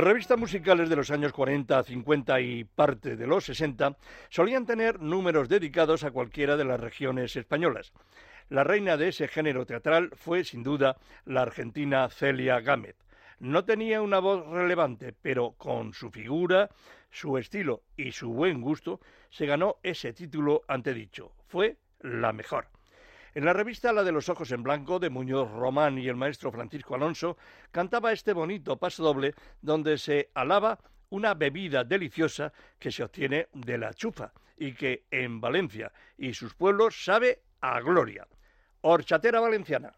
Las 0.00 0.08
revistas 0.08 0.38
musicales 0.38 0.88
de 0.88 0.96
los 0.96 1.10
años 1.10 1.30
40, 1.30 1.82
50 1.82 2.40
y 2.40 2.64
parte 2.64 3.16
de 3.16 3.26
los 3.26 3.44
60 3.44 3.98
solían 4.30 4.64
tener 4.64 4.98
números 4.98 5.50
dedicados 5.50 6.04
a 6.04 6.10
cualquiera 6.10 6.56
de 6.56 6.64
las 6.64 6.80
regiones 6.80 7.36
españolas. 7.36 7.92
La 8.48 8.64
reina 8.64 8.96
de 8.96 9.08
ese 9.08 9.28
género 9.28 9.66
teatral 9.66 10.08
fue, 10.14 10.42
sin 10.42 10.62
duda, 10.62 10.96
la 11.26 11.42
argentina 11.42 12.08
Celia 12.08 12.60
Gámez. 12.60 12.96
No 13.40 13.66
tenía 13.66 14.00
una 14.00 14.20
voz 14.20 14.46
relevante, 14.48 15.12
pero 15.20 15.52
con 15.58 15.92
su 15.92 16.10
figura, 16.10 16.70
su 17.10 17.36
estilo 17.36 17.82
y 17.94 18.12
su 18.12 18.32
buen 18.32 18.62
gusto 18.62 19.00
se 19.28 19.44
ganó 19.44 19.76
ese 19.82 20.14
título 20.14 20.62
antedicho. 20.66 21.30
Fue 21.46 21.76
la 22.00 22.32
mejor. 22.32 22.68
En 23.32 23.44
la 23.44 23.52
revista 23.52 23.92
La 23.92 24.02
de 24.02 24.10
los 24.10 24.28
Ojos 24.28 24.50
en 24.50 24.64
Blanco 24.64 24.98
de 24.98 25.08
Muñoz 25.08 25.48
Román 25.52 25.98
y 25.98 26.08
el 26.08 26.16
maestro 26.16 26.50
Francisco 26.50 26.96
Alonso 26.96 27.36
cantaba 27.70 28.12
este 28.12 28.32
bonito 28.32 28.76
paso 28.76 29.04
doble 29.04 29.34
donde 29.62 29.98
se 29.98 30.30
alaba 30.34 30.80
una 31.10 31.34
bebida 31.34 31.84
deliciosa 31.84 32.52
que 32.78 32.90
se 32.90 33.04
obtiene 33.04 33.46
de 33.52 33.78
la 33.78 33.94
chufa 33.94 34.32
y 34.56 34.72
que 34.74 35.04
en 35.12 35.40
Valencia 35.40 35.92
y 36.18 36.34
sus 36.34 36.54
pueblos 36.54 37.04
sabe 37.04 37.42
a 37.60 37.80
gloria. 37.80 38.26
Horchatera 38.80 39.38
valenciana. 39.38 39.92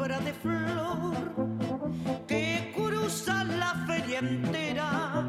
Alfombra 0.00 0.20
de 0.20 0.32
flor 0.32 1.14
que 2.26 2.72
cruza 2.74 3.44
la 3.44 3.74
feria 3.86 4.20
entera 4.20 5.24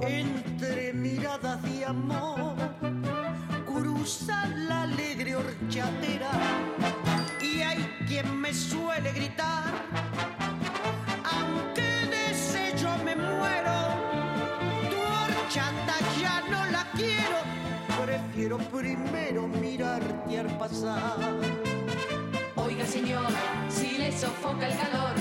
entre 0.00 0.92
miradas 0.92 1.62
de 1.62 1.84
amor. 1.84 2.54
Cruza 3.66 4.46
la 4.68 4.82
alegre 4.82 5.36
horchatera 5.36 6.30
y 7.40 7.60
hay 7.60 7.78
quien 8.06 8.40
me 8.40 8.54
suele 8.54 9.12
gritar 9.12 9.72
aunque 11.24 11.82
de 11.82 12.78
yo 12.80 12.96
me 13.04 13.14
muero 13.16 13.76
tu 14.90 14.96
horchata 14.96 15.94
ya 16.20 16.42
no 16.50 16.64
la 16.70 16.86
quiero. 16.96 17.38
Prefiero 18.04 18.58
primero 18.58 19.48
mirarte 19.48 20.38
al 20.38 20.58
pasar 20.58 21.62
Oiga 22.72 22.86
señor, 22.86 23.26
sofoca 24.22 24.68
el 24.68 24.76
calor, 24.78 25.14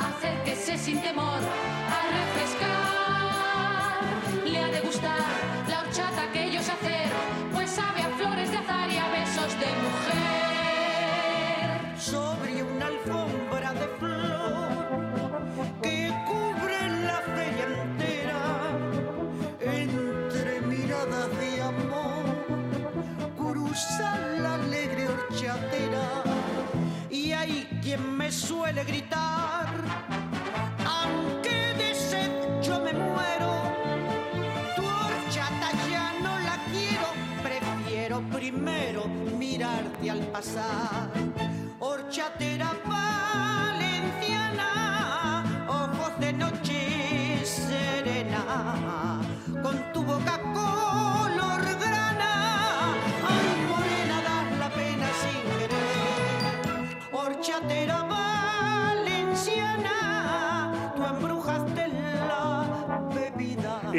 acérquese 0.00 0.76
sin 0.76 1.00
temor 1.00 1.38
suele 28.48 28.82
gritar 28.84 29.66
aunque 30.86 31.56
de 31.80 31.94
sed 31.94 32.30
yo 32.62 32.80
me 32.80 32.92
muero 32.94 33.50
tu 34.74 34.82
horchata 34.82 35.68
ya 35.90 36.06
no 36.24 36.32
la 36.48 36.56
quiero 36.72 37.08
prefiero 37.42 38.20
primero 38.32 39.04
mirarte 39.38 40.10
al 40.10 40.20
pasar 40.28 41.10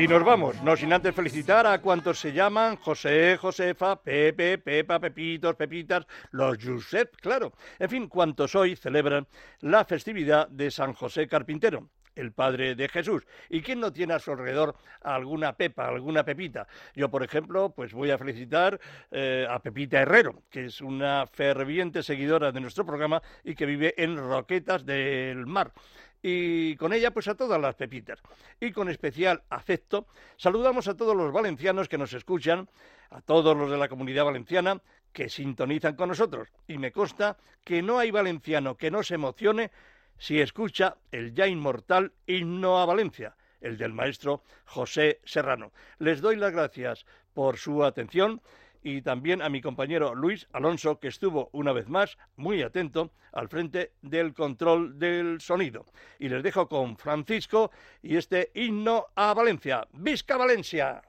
nos 0.10 0.26
vamos, 0.26 0.60
no 0.64 0.76
sin 0.76 0.92
antes 0.92 1.14
felicitar 1.14 1.68
a 1.68 1.80
cuantos 1.82 2.20
se 2.20 2.34
llaman 2.34 2.78
José, 2.78 3.38
Josefa, 3.38 4.02
Pepe, 4.02 4.58
Pepa, 4.58 5.00
Pepitos, 5.00 5.56
Pepitas, 5.56 6.08
los 6.32 6.58
Josep, 6.58 7.16
claro. 7.18 7.54
En 7.78 7.90
fin, 7.90 8.08
cuantos 8.08 8.56
hoy 8.56 8.76
celebran 8.76 9.28
la 9.60 9.86
festividad 9.86 10.48
de 10.48 10.72
San 10.72 10.94
José 10.94 11.28
Carpintero 11.28 11.90
el 12.16 12.32
Padre 12.34 12.76
de 12.76 12.90
Jesús. 12.90 13.24
¿Y 13.50 13.62
quién 13.62 13.80
no 13.80 13.94
tiene 13.94 14.14
a 14.14 14.20
su 14.20 14.32
alrededor 14.32 14.76
alguna 15.02 15.56
Pepa, 15.56 15.88
alguna 15.88 16.26
Pepita? 16.26 16.68
Yo, 16.96 17.10
por 17.10 17.24
ejemplo, 17.24 17.70
pues 17.70 17.94
voy 17.94 18.10
a 18.10 18.18
felicitar 18.18 18.80
eh, 19.12 19.48
a 19.48 19.60
Pepita 19.60 20.02
Herrero, 20.02 20.44
que 20.50 20.66
es 20.66 20.82
una 20.82 21.28
ferviente 21.28 22.04
seguidora 22.04 22.52
de 22.52 22.60
nuestro 22.60 22.86
programa 22.86 23.22
y 23.44 23.54
que 23.56 23.66
vive 23.66 23.94
en 23.96 24.18
Roquetas 24.18 24.86
del 24.86 25.46
Mar 25.46 25.72
y 26.22 26.76
con 26.76 26.94
ella 26.94 27.12
pues 27.12 27.28
a 27.28 27.36
todas 27.36 27.60
las 27.62 27.76
pepitas. 27.76 28.20
Y 28.60 28.72
con 28.72 28.90
especial 28.90 29.44
afecto 29.50 30.08
saludamos 30.38 30.88
a 30.88 30.96
todos 30.96 31.16
los 31.16 31.32
valencianos 31.32 31.88
que 31.88 31.98
nos 31.98 32.14
escuchan, 32.14 32.70
a 33.10 33.22
todos 33.22 33.56
los 33.56 33.72
de 33.72 33.78
la 33.78 33.88
comunidad 33.88 34.26
valenciana 34.26 34.82
que 35.14 35.30
sintonizan 35.30 35.96
con 35.96 36.10
nosotros. 36.10 36.50
Y 36.68 36.78
me 36.78 36.92
consta 36.92 37.38
que 37.64 37.82
no 37.82 38.00
hay 38.00 38.12
valenciano 38.12 38.78
que 38.78 38.92
no 38.92 39.04
se 39.04 39.16
emocione 39.16 39.72
si 40.18 40.42
escucha 40.42 40.98
el 41.12 41.34
ya 41.34 41.48
inmortal 41.48 42.14
himno 42.28 42.80
a 42.80 42.86
Valencia, 42.86 43.36
el 43.62 43.78
del 43.78 43.94
maestro 43.94 44.44
José 44.66 45.22
Serrano. 45.24 45.72
Les 45.98 46.22
doy 46.22 46.36
las 46.36 46.52
gracias 46.52 47.06
por 47.34 47.58
su 47.58 47.84
atención 47.84 48.42
y 48.84 49.02
también 49.02 49.42
a 49.42 49.50
mi 49.50 49.62
compañero 49.62 50.16
Luis 50.16 50.48
Alonso, 50.54 51.00
que 51.00 51.08
estuvo 51.08 51.50
una 51.52 51.74
vez 51.74 51.88
más 51.88 52.18
muy 52.36 52.62
atento 52.62 53.12
al 53.32 53.50
frente 53.50 53.94
del 54.02 54.34
control 54.34 54.98
del 54.98 55.42
sonido. 55.42 55.86
Y 56.20 56.30
les 56.30 56.44
dejo 56.44 56.68
con 56.68 56.98
Francisco 56.98 57.72
y 58.02 58.18
este 58.18 58.52
himno 58.54 59.08
a 59.16 59.34
Valencia. 59.34 59.88
¡Visca 59.94 60.38
Valencia! 60.38 61.02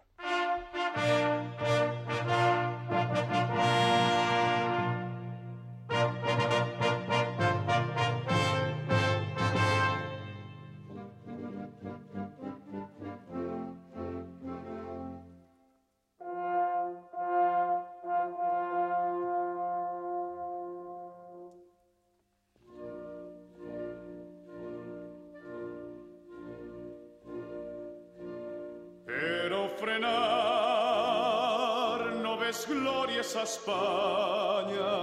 España 33.50 34.94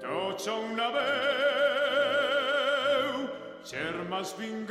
To 0.00 0.34
ciąg 0.38 0.76
nabył 0.76 1.02
Ciermas 3.64 4.36
win 4.38 4.61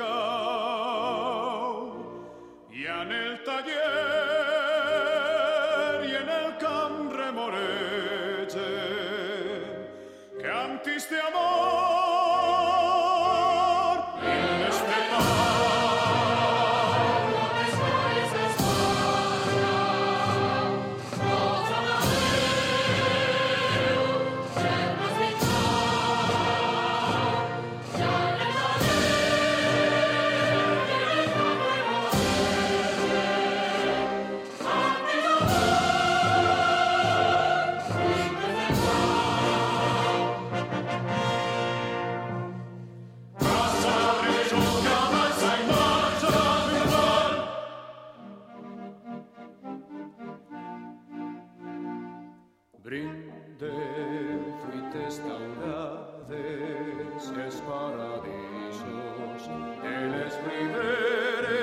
fuites 54.91 55.19
taurades 55.19 57.25
es 57.47 57.61
paradisos 57.61 59.47
de 59.83 59.95
les 60.11 60.33
riberes. 60.45 61.61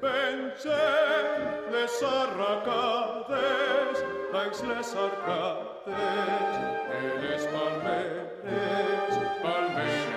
Pengen 0.00 1.26
les 1.72 1.94
arracades 2.02 3.96
baix 4.32 4.56
les 4.62 4.96
arcades 5.06 6.54
de 6.90 7.02
les 7.22 7.42
palmeres 7.52 9.14
palmeres 9.42 10.13